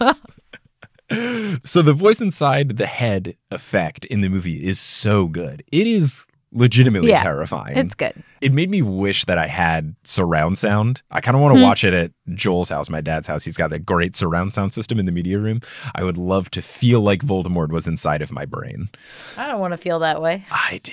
[1.10, 1.70] almonds.
[1.70, 5.64] so the voice inside the head effect in the movie is so good.
[5.72, 7.76] It is legitimately Yeah, terrifying.
[7.76, 8.14] It's good.
[8.40, 11.02] it made me wish that I had surround sound.
[11.10, 11.64] I kind of want to Hmm.
[11.64, 13.42] watch it at Joel's house, my dad's house.
[13.44, 15.60] He's got a great surround sound system in the media room.
[15.94, 18.88] I would love to feel like Voldemort was inside of my brain.
[19.36, 20.44] I don't want to feel that way.
[20.50, 20.92] I do.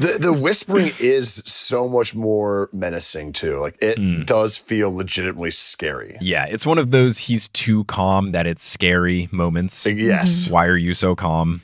[0.00, 3.58] The the whispering is so much more menacing too.
[3.58, 4.26] Like it Mm.
[4.26, 6.16] does feel legitimately scary.
[6.20, 9.86] Yeah, it's one of those he's too calm that it's scary moments.
[9.86, 10.48] Yes.
[10.50, 11.62] Why are you so calm?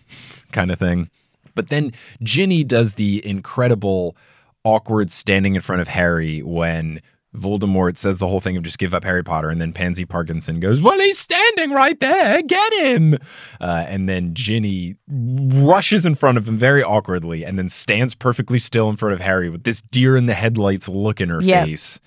[0.52, 1.10] kind of thing.
[1.56, 1.90] But then
[2.22, 4.16] Ginny does the incredible
[4.62, 7.00] awkward standing in front of Harry when
[7.36, 10.58] Voldemort says the whole thing of just give up Harry Potter, and then Pansy Parkinson
[10.58, 13.14] goes, Well, he's standing right there, get him.
[13.60, 18.58] Uh, and then Ginny rushes in front of him very awkwardly and then stands perfectly
[18.58, 21.66] still in front of Harry with this deer in the headlights look in her Yep.
[21.66, 22.00] face.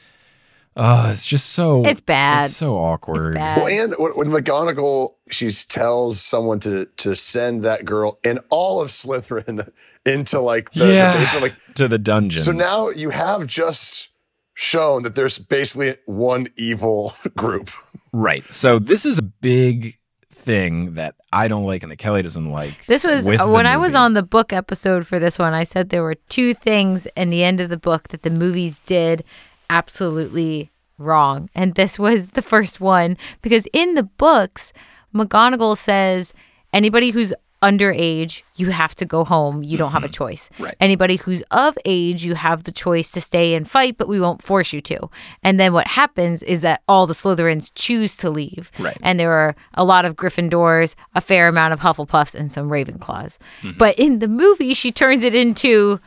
[0.82, 2.46] Oh, it's just so It's bad.
[2.46, 3.28] It's so awkward.
[3.28, 3.58] It's bad.
[3.58, 8.82] Well, and when, when McGonagall she tells someone to to send that girl and all
[8.82, 9.70] of Slytherin
[10.06, 12.46] into like the, the basement, like to the dungeons.
[12.46, 14.08] so now you have just
[14.54, 17.70] shown that there's basically one evil group.
[18.14, 18.46] Right.
[18.54, 19.98] So this is a big
[20.30, 22.86] thing that I don't like and that Kelly doesn't like.
[22.86, 25.54] This was with uh, the when I was on the book episode for this one.
[25.54, 28.80] I said there were two things in the end of the book that the movies
[28.86, 29.26] did
[29.70, 31.50] absolutely wrong.
[31.56, 34.74] And this was the first one because in the books,
[35.14, 36.34] McGonagall says
[36.74, 39.64] anybody who's underage, you have to go home.
[39.64, 40.14] You don't have a mm-hmm.
[40.14, 40.50] choice.
[40.60, 40.76] Right.
[40.80, 44.42] Anybody who's of age, you have the choice to stay and fight, but we won't
[44.42, 45.10] force you to.
[45.44, 48.72] And then what happens is that all the Slytherins choose to leave.
[48.80, 48.98] Right.
[49.02, 53.38] And there are a lot of Gryffindors, a fair amount of Hufflepuffs, and some Ravenclaws.
[53.62, 53.78] Mm-hmm.
[53.78, 56.00] But in the movie, she turns it into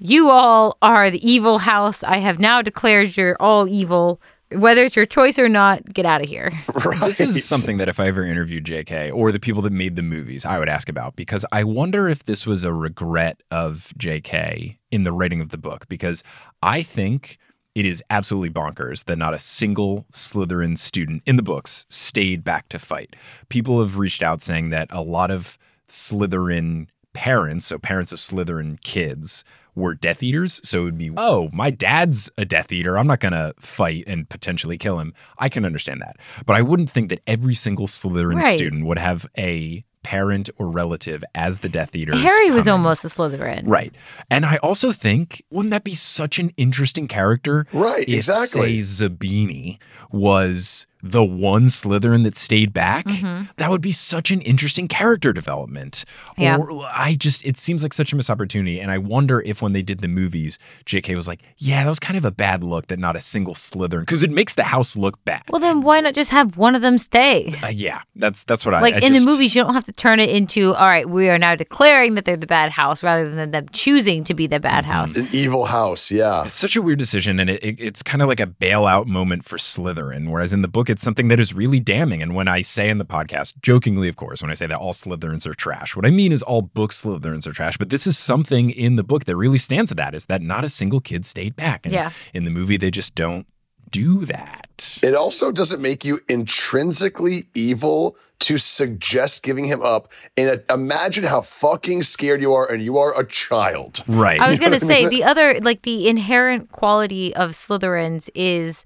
[0.00, 2.02] you all are the evil house.
[2.02, 4.20] I have now declared you're all evil.
[4.50, 6.52] Whether it's your choice or not, get out of here.
[6.84, 6.98] Right.
[7.06, 10.02] This is something that if I ever interviewed JK or the people that made the
[10.02, 14.78] movies, I would ask about because I wonder if this was a regret of JK
[14.90, 16.24] in the writing of the book because
[16.62, 17.38] I think
[17.74, 22.68] it is absolutely bonkers that not a single Slytherin student in the books stayed back
[22.70, 23.14] to fight.
[23.50, 28.80] People have reached out saying that a lot of Slytherin parents, so parents of Slytherin
[28.82, 29.44] kids,
[29.74, 30.60] were Death Eaters.
[30.64, 32.98] So it would be, oh, oh my dad's a Death Eater.
[32.98, 35.14] I'm not going to fight and potentially kill him.
[35.38, 36.16] I can understand that.
[36.46, 38.58] But I wouldn't think that every single Slytherin Right.
[38.58, 42.16] student would have a parent or relative as the Death Eater.
[42.16, 43.64] Harry was almost a Slytherin.
[43.66, 43.94] Right.
[44.30, 47.66] And I also think, wouldn't that be such an interesting character?
[47.72, 48.82] Right, if, exactly.
[48.82, 49.78] Say Zabini
[50.10, 53.48] was the one Slytherin that stayed back, Mhm.
[53.56, 56.04] that would be such an interesting character development.
[56.36, 56.56] Yeah.
[56.56, 58.80] Or I just, it seems like such a missed opportunity.
[58.80, 61.98] And I wonder if when they did the movies, JK was like, yeah, that was
[61.98, 64.96] kind of a bad look that not a single Slytherin, because it makes the house
[64.96, 65.42] look bad.
[65.48, 67.54] Well, then why not just have one of them stay?
[67.62, 69.84] Uh, yeah, that's that's what I Like I in just- the movies, you don't have
[69.86, 73.02] to turn it into, all right, we are now declaring that they're the bad house
[73.02, 74.92] rather than them choosing to be the bad Mm-hmm.
[74.92, 75.16] house.
[75.16, 76.44] An evil house, yeah.
[76.44, 79.44] It's such a weird decision, and it, it, it's kind of like a bailout moment
[79.44, 80.28] for Slytherin.
[80.30, 82.20] Whereas in the book, it's something that is really damning.
[82.22, 84.92] And when I say in the podcast, jokingly, of course, when I say that all
[84.92, 87.78] Slytherins are trash, what I mean is all book Slytherins are trash.
[87.78, 90.64] But this is something in the book that really stands to that is that not
[90.64, 91.86] a single kid stayed back.
[91.86, 92.10] And Yeah.
[92.34, 93.46] in the movie, they just don't
[93.90, 94.98] do that.
[95.02, 100.10] It also doesn't make you intrinsically evil to suggest giving him up.
[100.36, 104.02] And uh, imagine how fucking scared you are, and you are a child.
[104.06, 104.40] Right.
[104.40, 105.10] I was going to what I say mean?
[105.10, 108.84] the other, like the inherent quality of Slytherins is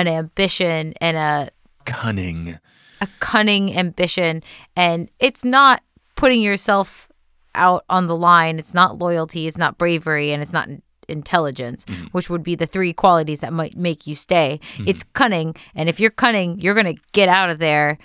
[0.00, 1.50] an ambition and a
[1.84, 2.58] Cunning.
[3.00, 4.42] a cunning ambition,
[4.74, 5.82] and it's not
[6.16, 7.08] putting yourself
[7.54, 8.58] out on the line.
[8.58, 9.46] It's not loyalty.
[9.46, 10.68] It's not bravery, and it's not
[11.08, 12.06] intelligence, Mm-hmm.
[12.12, 14.58] which would be the three qualities that might make you stay.
[14.86, 17.96] It's cunning, and if you're cunning, you're gonna get out of there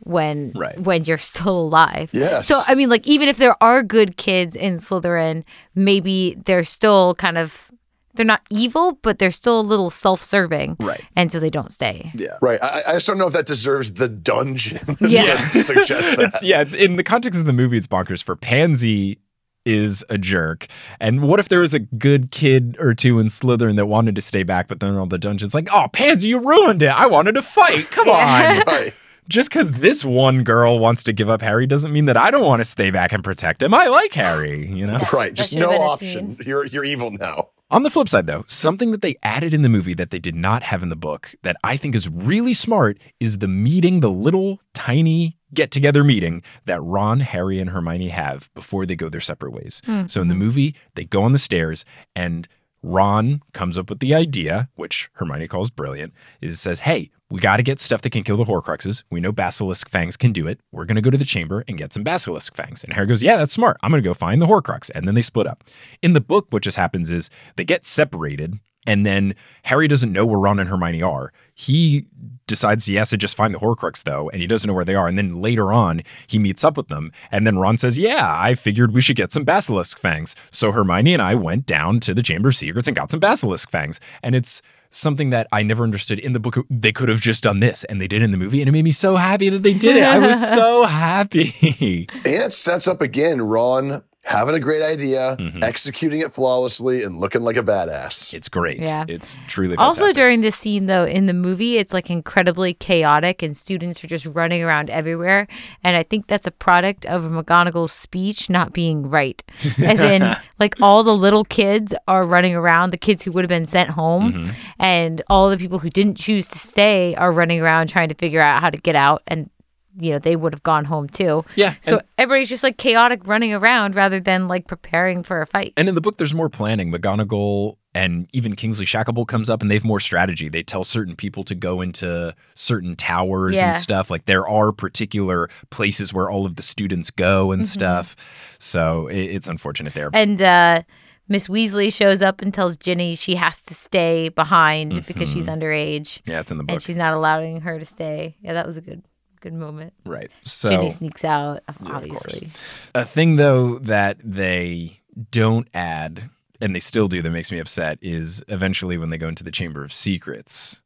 [0.00, 0.78] when Right.
[0.78, 2.10] when you're still alive.
[2.12, 2.46] Yes.
[2.46, 5.42] So I mean, like even if there are good kids in Slytherin,
[5.74, 7.70] maybe they're still kind of
[8.14, 11.02] they're not evil, but they're still a little self-serving, Right.
[11.16, 12.10] and so they don't stay.
[12.14, 12.38] Yeah.
[12.40, 12.62] Right.
[12.62, 15.36] I, I just don't know if that deserves the dungeon Yeah.
[15.36, 16.20] to suggest that.
[16.34, 18.22] It's, yeah, it's, in the context of the movie, it's bonkers.
[18.22, 19.18] For Pansy
[19.66, 20.66] is a jerk.
[21.00, 24.20] And what if there was a good kid or two in Slytherin that wanted to
[24.20, 26.88] stay back, but then all the dungeons like, oh, Pansy, you ruined it.
[26.90, 27.90] I wanted to fight.
[27.90, 28.62] Come Yeah.
[28.66, 28.72] on.
[28.74, 28.94] right.
[29.26, 32.44] Just because this one girl wants to give up Harry doesn't mean that I don't
[32.44, 33.72] want to stay back and protect him.
[33.72, 35.00] I like Harry, you know?
[35.14, 35.32] Right.
[35.32, 36.36] Just no option.
[36.44, 37.48] You're you're evil now.
[37.70, 40.34] On the flip side, though, something that they added in the movie that they did
[40.34, 44.10] not have in the book that I think is really smart is the meeting, the
[44.10, 49.20] little tiny get together meeting that Ron, Harry, and Hermione have before they go their
[49.20, 49.80] separate ways.
[49.86, 50.40] Hmm, so in the hmm.
[50.40, 51.84] movie, they go on the stairs
[52.14, 52.46] and
[52.82, 56.12] Ron comes up with the idea, which Hermione calls brilliant,
[56.42, 59.02] is says, Hey, we got to get stuff that can kill the Horcruxes.
[59.10, 60.60] We know Basilisk Fangs can do it.
[60.70, 62.84] We're going to go to the chamber and get some Basilisk Fangs.
[62.84, 63.76] And Harry goes, Yeah, that's smart.
[63.82, 64.88] I'm going to go find the Horcrux.
[64.94, 65.64] And then they split up.
[66.00, 68.60] In the book, what just happens is they get separated.
[68.86, 71.32] And then Harry doesn't know where Ron and Hermione are.
[71.54, 72.06] He
[72.46, 74.94] decides he has to just find the Horcrux, though, and he doesn't know where they
[74.94, 75.08] are.
[75.08, 77.10] And then later on, he meets up with them.
[77.32, 80.36] And then Ron says, Yeah, I figured we should get some Basilisk Fangs.
[80.52, 83.70] So Hermione and I went down to the Chamber of Secrets and got some Basilisk
[83.70, 83.98] Fangs.
[84.22, 84.62] And it's
[84.94, 86.58] something that I never understood in the book.
[86.70, 88.60] They could have just done this, and they did in the movie.
[88.60, 90.04] And it made me so happy that they did it.
[90.04, 92.08] I was so happy.
[92.24, 95.62] And it sets up again Ron having a great idea, Mhm.
[95.62, 98.32] executing it flawlessly, and looking like a badass.
[98.32, 98.80] It's great.
[98.80, 99.04] Yeah.
[99.06, 103.56] It's truly Also, during this scene, though, in the movie, it's like incredibly chaotic and
[103.56, 105.46] students are just running around everywhere.
[105.82, 109.42] And I think that's a product of McGonagall's speech not being right.
[109.84, 113.48] As in, like, all the little kids are running around, the kids who would have
[113.50, 114.50] been sent home, Mm-hmm.
[114.78, 118.40] and all the people who didn't choose to stay are running around trying to figure
[118.40, 119.22] out how to get out.
[119.26, 119.50] And
[119.98, 121.44] you know, they would have gone home too.
[121.56, 121.74] Yeah.
[121.82, 125.72] So everybody's just like chaotic running around rather than like preparing for a fight.
[125.76, 126.90] And in the book, there's more planning.
[126.92, 130.48] McGonagall and even Kingsley Shacklebolt comes up, and they have more strategy.
[130.48, 133.66] They tell certain people to go into certain towers Yeah.
[133.68, 134.10] and stuff.
[134.10, 137.66] Like there are particular places where all of the students go and Mhm.
[137.66, 138.16] stuff.
[138.58, 140.10] So it, it's unfortunate there.
[140.12, 140.82] And uh,
[141.28, 146.20] Miss Weasley shows up and tells Ginny she has to stay behind because she's underage,
[146.26, 146.74] yeah, it's in the book.
[146.74, 148.36] and she's not allowing her to stay.
[148.42, 149.02] Yeah, that was a good,
[149.44, 149.92] good moment.
[150.06, 150.30] right.
[150.44, 152.48] So Ginny sneaks out, Yeah, obviously.
[152.94, 156.30] A thing though that they don't add,
[156.60, 159.50] and they still do, that makes me upset is eventually when they go into the
[159.50, 160.80] Chamber of Secrets.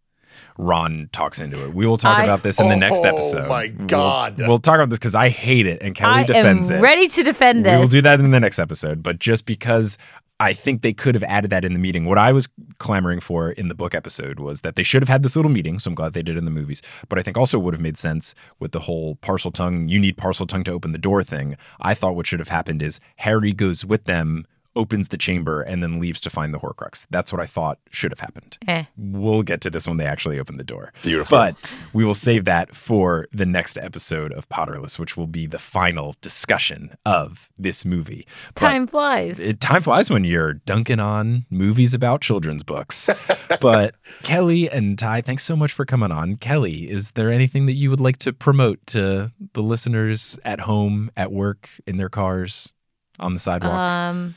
[0.57, 1.73] Ron talks into it.
[1.75, 3.39] We will talk I- about this in the next episode.
[3.39, 3.49] Oh, episode.
[3.49, 4.39] my We'll- God.
[4.39, 6.81] We'll, talk about this because I hate it, and Kelly I defends am it.
[6.81, 9.03] ready to defend We will do that in the next episode.
[9.03, 9.99] But just because
[10.41, 13.51] I think they could have added that in the meeting, what I was clamoring for
[13.51, 15.81] in the book episode was that they should have had this little meeting.
[15.81, 16.81] So I'm glad they did in the movies.
[17.09, 20.65] But I think also would have made sense with the whole Parseltongue, you need Parseltongue
[20.67, 21.57] to open the door thing.
[21.81, 24.47] I thought what should have happened is Harry goes with them.
[24.77, 27.07] Opens the chamber and then leaves to find the Horcrux.
[27.11, 28.59] That's what I thought should have happened.
[28.69, 28.85] Eh.
[28.97, 30.93] We'll get to this when they actually open the door.
[31.03, 31.37] Beautiful.
[31.37, 35.59] But we will save that for the next episode of Potterless, which will be the
[35.59, 38.27] final discussion of this movie.
[38.55, 39.41] But Time flies.
[39.41, 43.11] it, time flies when you're dunking on movies about children's books.
[43.61, 46.37] but Kelly and Ty, thanks so much for coming on.
[46.37, 51.11] Kelly, is there anything that you would like to promote to the listeners at home,
[51.17, 52.73] at work, in their cars,
[53.19, 53.73] on the sidewalk?
[53.73, 54.35] Um,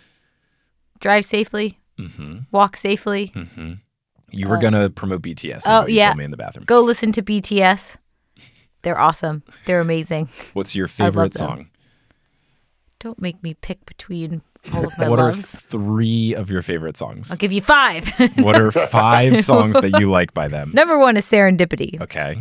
[1.02, 2.40] drive safely, mm-hmm.
[2.52, 3.32] walk safely.
[3.36, 3.74] Mm-hmm.
[4.32, 5.64] You were gonna promote BTS.
[5.66, 6.08] oh yeah.
[6.08, 6.66] told me in the bathroom.
[6.66, 7.98] Go listen to BTS.
[8.84, 9.44] They're awesome.
[9.66, 10.30] They're amazing.
[10.54, 11.70] What's your favorite song?
[13.00, 14.42] Don't make me pick between
[14.74, 17.32] all of my What are three of your favorite songs?
[17.32, 18.12] I'll give you five.
[18.38, 20.72] What are five songs that you like by them?
[20.74, 22.00] Number one is Serendipity.
[22.02, 22.36] Okay.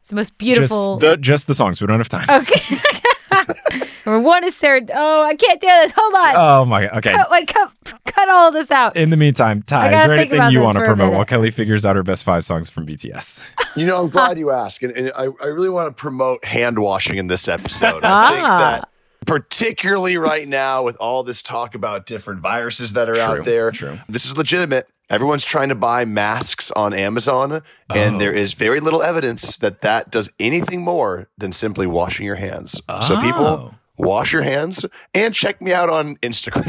[0.00, 0.98] It's the most beautiful.
[0.98, 1.80] Just the, just the songs.
[1.80, 2.28] We don't have time.
[2.28, 2.76] Okay.
[4.06, 4.90] Number one is Serend.
[4.94, 5.92] Oh, I can't do this.
[5.96, 6.34] Hold on.
[6.36, 6.88] Oh my.
[6.98, 7.12] Okay.
[7.12, 7.72] cut, wait, cut,
[8.06, 8.96] cut all this out.
[8.96, 11.84] In the meantime, Ty, is gotta there anything you want to promote while Kelly figures
[11.86, 13.42] out her best five songs from BTS?
[13.76, 14.82] You know, I'm glad you asked.
[14.82, 18.04] And, and I, I really want to promote hand washing in this episode.
[18.04, 18.58] I think Ah.
[18.80, 18.88] that
[19.26, 23.70] particularly right now with all this talk about different viruses that are True, out there,
[23.70, 23.98] true.
[24.08, 24.88] this is legitimate.
[25.10, 28.18] Everyone's trying to buy masks on Amazon, and Oh.
[28.18, 32.80] there is very little evidence that that does anything more than simply washing your hands.
[33.02, 33.74] So people, Oh.
[33.98, 36.64] wash your hands and check me out on Instagram.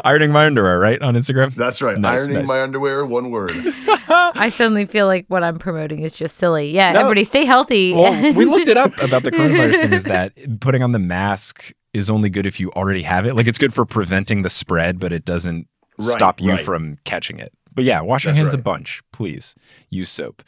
[0.04, 1.00] Ironing my underwear, right?
[1.02, 1.54] On Instagram?
[1.54, 1.98] That's right.
[1.98, 2.48] Nice, Ironing nice.
[2.48, 3.52] my underwear, one word.
[4.08, 6.72] I suddenly feel like what I'm promoting is just silly.
[6.72, 7.00] Yeah, No.
[7.00, 7.92] everybody stay healthy.
[7.92, 11.72] Well, we looked it up about the coronavirus thing is that putting on the mask
[11.92, 13.34] is only good if you already have it.
[13.34, 15.66] Like it's good for preventing the spread, but it doesn't
[15.98, 16.64] Right, stop you right.
[16.64, 17.52] from catching it.
[17.74, 19.54] But yeah, wash your That's hands a bunch, please.
[19.90, 20.42] Use soap.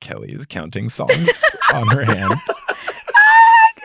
[0.00, 2.34] Kelly is counting songs on her hand.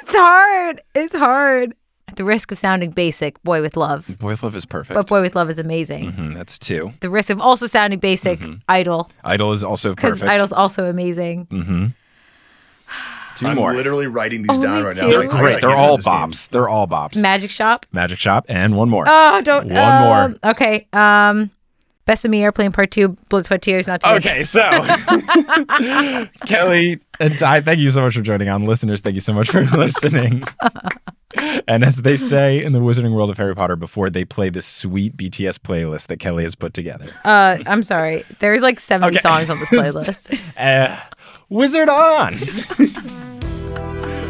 [0.01, 0.81] it's hard.
[0.95, 1.73] It's hard.
[2.07, 4.05] At the risk of sounding basic, Boy with Luv.
[4.19, 4.95] Boy with Luv is perfect.
[4.95, 6.11] But Boy with Luv is amazing.
[6.11, 6.91] Mhm, that's two.
[6.99, 9.09] The risk of also sounding basic, Idol.
[9.23, 10.29] Idol is also Because perfect.
[10.31, 11.45] Idol's also amazing.
[11.49, 11.85] hmm
[13.37, 13.73] Two I'm more.
[13.73, 15.01] literally writing these Only down right two?
[15.01, 15.09] now.
[15.09, 15.61] They're I gotta Great.
[15.61, 16.13] They're into all this game.
[16.13, 16.49] bops.
[16.49, 17.21] They're all bops.
[17.21, 17.85] Magic Shop.
[17.91, 19.05] Magic Shop and one more.
[19.07, 19.67] Oh, don't.
[19.69, 20.51] One um, more.
[20.51, 20.87] Okay.
[20.93, 21.51] Um,
[22.05, 24.15] Best of Me Airplane Part 2, Blood, Sweat, Tears, not today.
[24.15, 24.59] Okay, so
[26.45, 28.65] Kelly and Ty, thank you so much for joining on.
[28.65, 30.43] Listeners, thank you so much for listening.
[31.67, 34.65] and as they say in the Wizarding World of Harry Potter, before they play this
[34.65, 38.25] sweet BTS playlist that Kelly has put together, Uh, I'm sorry.
[38.39, 39.19] There's like 70 Okay.
[39.21, 40.39] songs on this playlist.
[40.57, 40.97] uh,
[41.51, 42.39] Wizard on.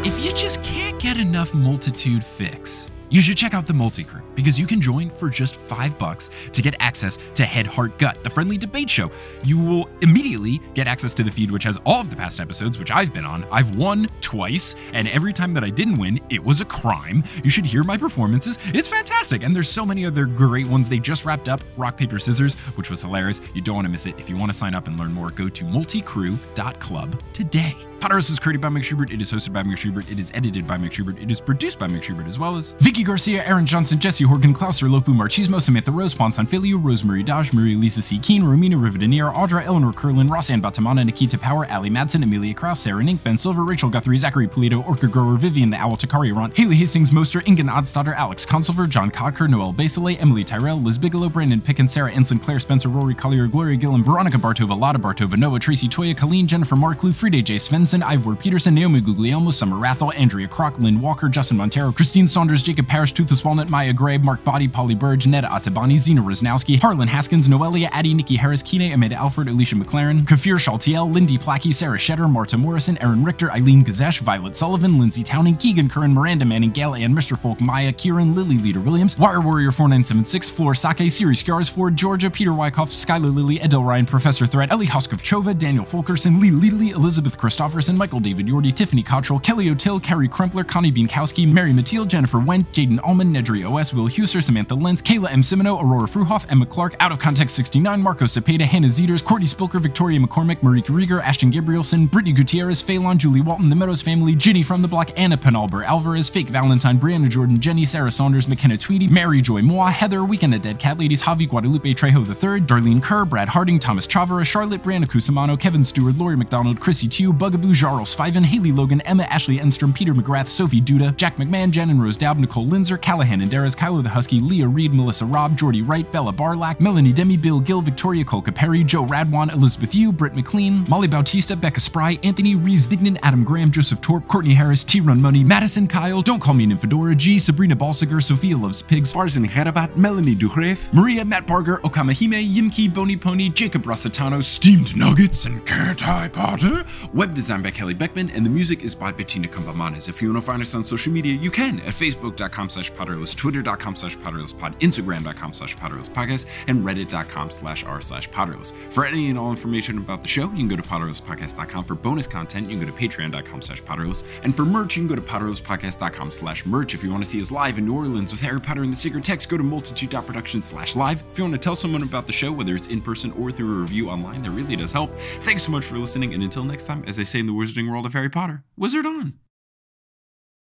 [0.04, 4.22] If you just can't get enough multitude fix, you should check out the multi crew
[4.34, 8.24] because you can join for just five bucks to get access to Head Heart Gut,
[8.24, 9.10] the friendly debate show.
[9.44, 12.78] You will immediately get access to the feed, which has all of the past episodes,
[12.78, 13.44] which I've been on.
[13.52, 17.22] I've won twice, and every time that I didn't win, it was a crime.
[17.44, 18.58] You should hear my performances.
[18.72, 20.88] It's fantastic, and there's so many other great ones.
[20.88, 23.42] They just wrapped up Rock Paper Scissors, which was hilarious.
[23.52, 24.14] You don't want to miss it.
[24.18, 27.76] If you want to sign up and learn more, go to multicrew.club today.
[28.02, 29.12] Potterless is created by Mike Schubert.
[29.12, 30.10] It is hosted by Mike Schubert.
[30.10, 31.20] It is edited by Mike Schubert.
[31.20, 34.54] It is produced by Mike Schubert, as well as Vicky Garcia, Aaron Johnson, Jesse Horgan,
[34.54, 38.18] Klauser, Lopu, Marchismo, Samantha Rose, Juan Sanfilio, Rosemary Dodge, Marie Lisa C.
[38.18, 43.02] Keen, Romina Rivadinier, Audra, Eleanor Curlin, Rossanne Batamana, Nikita Power, Ali Madsen, Amelia Kraus, Sarah
[43.02, 46.76] Nink, Ben Silver, Rachel Guthrie, Zachary Polito, Orchid Grower, Vivian, the Owl Takari Ron, Haley
[46.76, 51.60] Hastings, Moster, Ingen Oddsdaughter, Alex Consilver, John Codker, Noel Basile, Emily Tyrell, Liz Bigelow, Brandon
[51.60, 55.88] Pickens, Sarah Ensign, Claire Spencer, Rory Collier, Gloria Gillam, Veronica Bartova, Lotta Bartova, Noah, Tracy
[55.88, 57.56] Toya, Colleen, Jennifer Mark, Lou Friede, J.
[57.56, 62.62] Svensson, Ivor Peterson, Naomi Guglielmo, Summer Rathel, Andrea Kroc, Lynn Walker, Justin Montero, Christine Saunders,
[62.62, 67.08] Jacob Parrish, Toothless Walnut, Maya Gray, Mark Body, Polly Burge, Ned Atabani, Zena Rosnowski, Harlan
[67.08, 71.96] Haskins, Noelia, Addie, Nikki Harris, Kine, Amanda Alfred, Alicia McLaren, Kafir Shaltiel, Lindy Plackey, Sarah
[71.96, 76.70] Shetter, Marta Morrison, Aaron Richter, Eileen Gazesh, Violet Sullivan, Lindsay Towning, Keegan Curran, Miranda Manning,
[76.70, 77.34] Gail Ann, Mr.
[77.34, 82.28] Folk, Maya, Kieran, Lily Leader Williams, Wire Warrior 4976, Floor Sake, Siri Scars, Ford, Georgia,
[82.28, 86.90] Peter Wyckoff, Skylar Lily, Edel Ryan, Professor Threat, Ellie Hoskov Chova, Daniel Fulkerson, Lee Lely,
[86.90, 92.10] Elizabeth Christofferson, Michael David Yordi, Tiffany Cottrell, Kelly O'Till, Carrie Crumpler, Connie Bienkowski, Mary Mathilde,
[92.10, 95.42] Jennifer Went, Jaden Allman, Nedry OS, Will Huser, Samantha Lenz, Kayla M.
[95.42, 99.80] Simino, Aurora Fruhoff, Emma Clark, Out of Context 69, Marco Cepeda, Hannah Zeters, Courtney Spilker,
[99.80, 104.62] Victoria McCormick, Marique Rieger, Ashton Gabrielson, Brittany Gutierrez, Phelan, Julie Walton, The Meadows Family, Ginny
[104.62, 109.06] from the Block, Anna Penalber, Alvarez, Fake Valentine, Brianna Jordan, Jenny, Sarah Saunders, McKenna Tweedy,
[109.06, 113.24] Mary Joy Moa, Heather, Weekend at Dead Cat Ladies, Javi Guadalupe Trejo III, Darlene Kerr,
[113.24, 118.06] Brad Harding, Thomas Chavara, Charlotte, Brianna Cusimano, Kevin Stewart, Lori McDonald, Chrissy Tew, Bugaboo, Jarl
[118.06, 122.16] Spiven, Haley Logan, Emma Ashley Enstrom, Peter McGrath, Sophie Duda, Jack McMahon, Jen and Rose
[122.16, 126.10] Daub, Nicole Linzer, Callahan and Darris, Kylo the Husky, Leah Reed, Melissa Robb, Jordy Wright,
[126.10, 130.84] Bella Barlack, Melanie Demi, Bill Gill, Victoria Colca Perry, Joe Radwan, Elizabeth Yu, Britt McLean,
[130.88, 135.20] Molly Bautista, Becca Spry, Anthony Rees Dignan, Adam Graham, Joseph Torp, Courtney Harris, T Run
[135.20, 139.46] Money, Madison Kyle, Don't Call Me an Nymphadora, G, Sabrina Balsiger, Sophia Loves Pigs, Farzan
[139.46, 145.64] Herabat, Melanie Duhrev, Maria Matt Barger, Okamahime, Yimki, Bony Pony, Jacob Rossitano, Steamed Nuggets, and
[145.66, 150.08] Can't I Potter, web design by Kelly Beckman, and the music is by Bettina Campomanes.
[150.08, 153.34] If you want to find us on social media, you can at facebook.com slash potterless,
[153.34, 158.72] twitter.com slash potterlesspod, instagram.com slash potterlesspodcast, and reddit.com slash r slash potterless.
[158.90, 161.84] For any and all information about the show, you can go to potterlesspodcast.com.
[161.84, 164.22] For bonus content, you can go to patreon.com slash potterless.
[164.42, 166.94] And for merch, you can go to potterlesspodcast.com slash merch.
[166.94, 168.96] If you want to see us live in New Orleans with Harry Potter and the
[168.96, 171.22] Secret Text, go to multitude.production slash live.
[171.32, 173.78] If you want to tell someone about the show, whether it's in person or through
[173.78, 175.10] a review online, that really does help.
[175.42, 177.90] Thanks so much for listening, and until next time, as I say in the wizarding
[177.90, 179.41] world of Harry Potter, wizard on!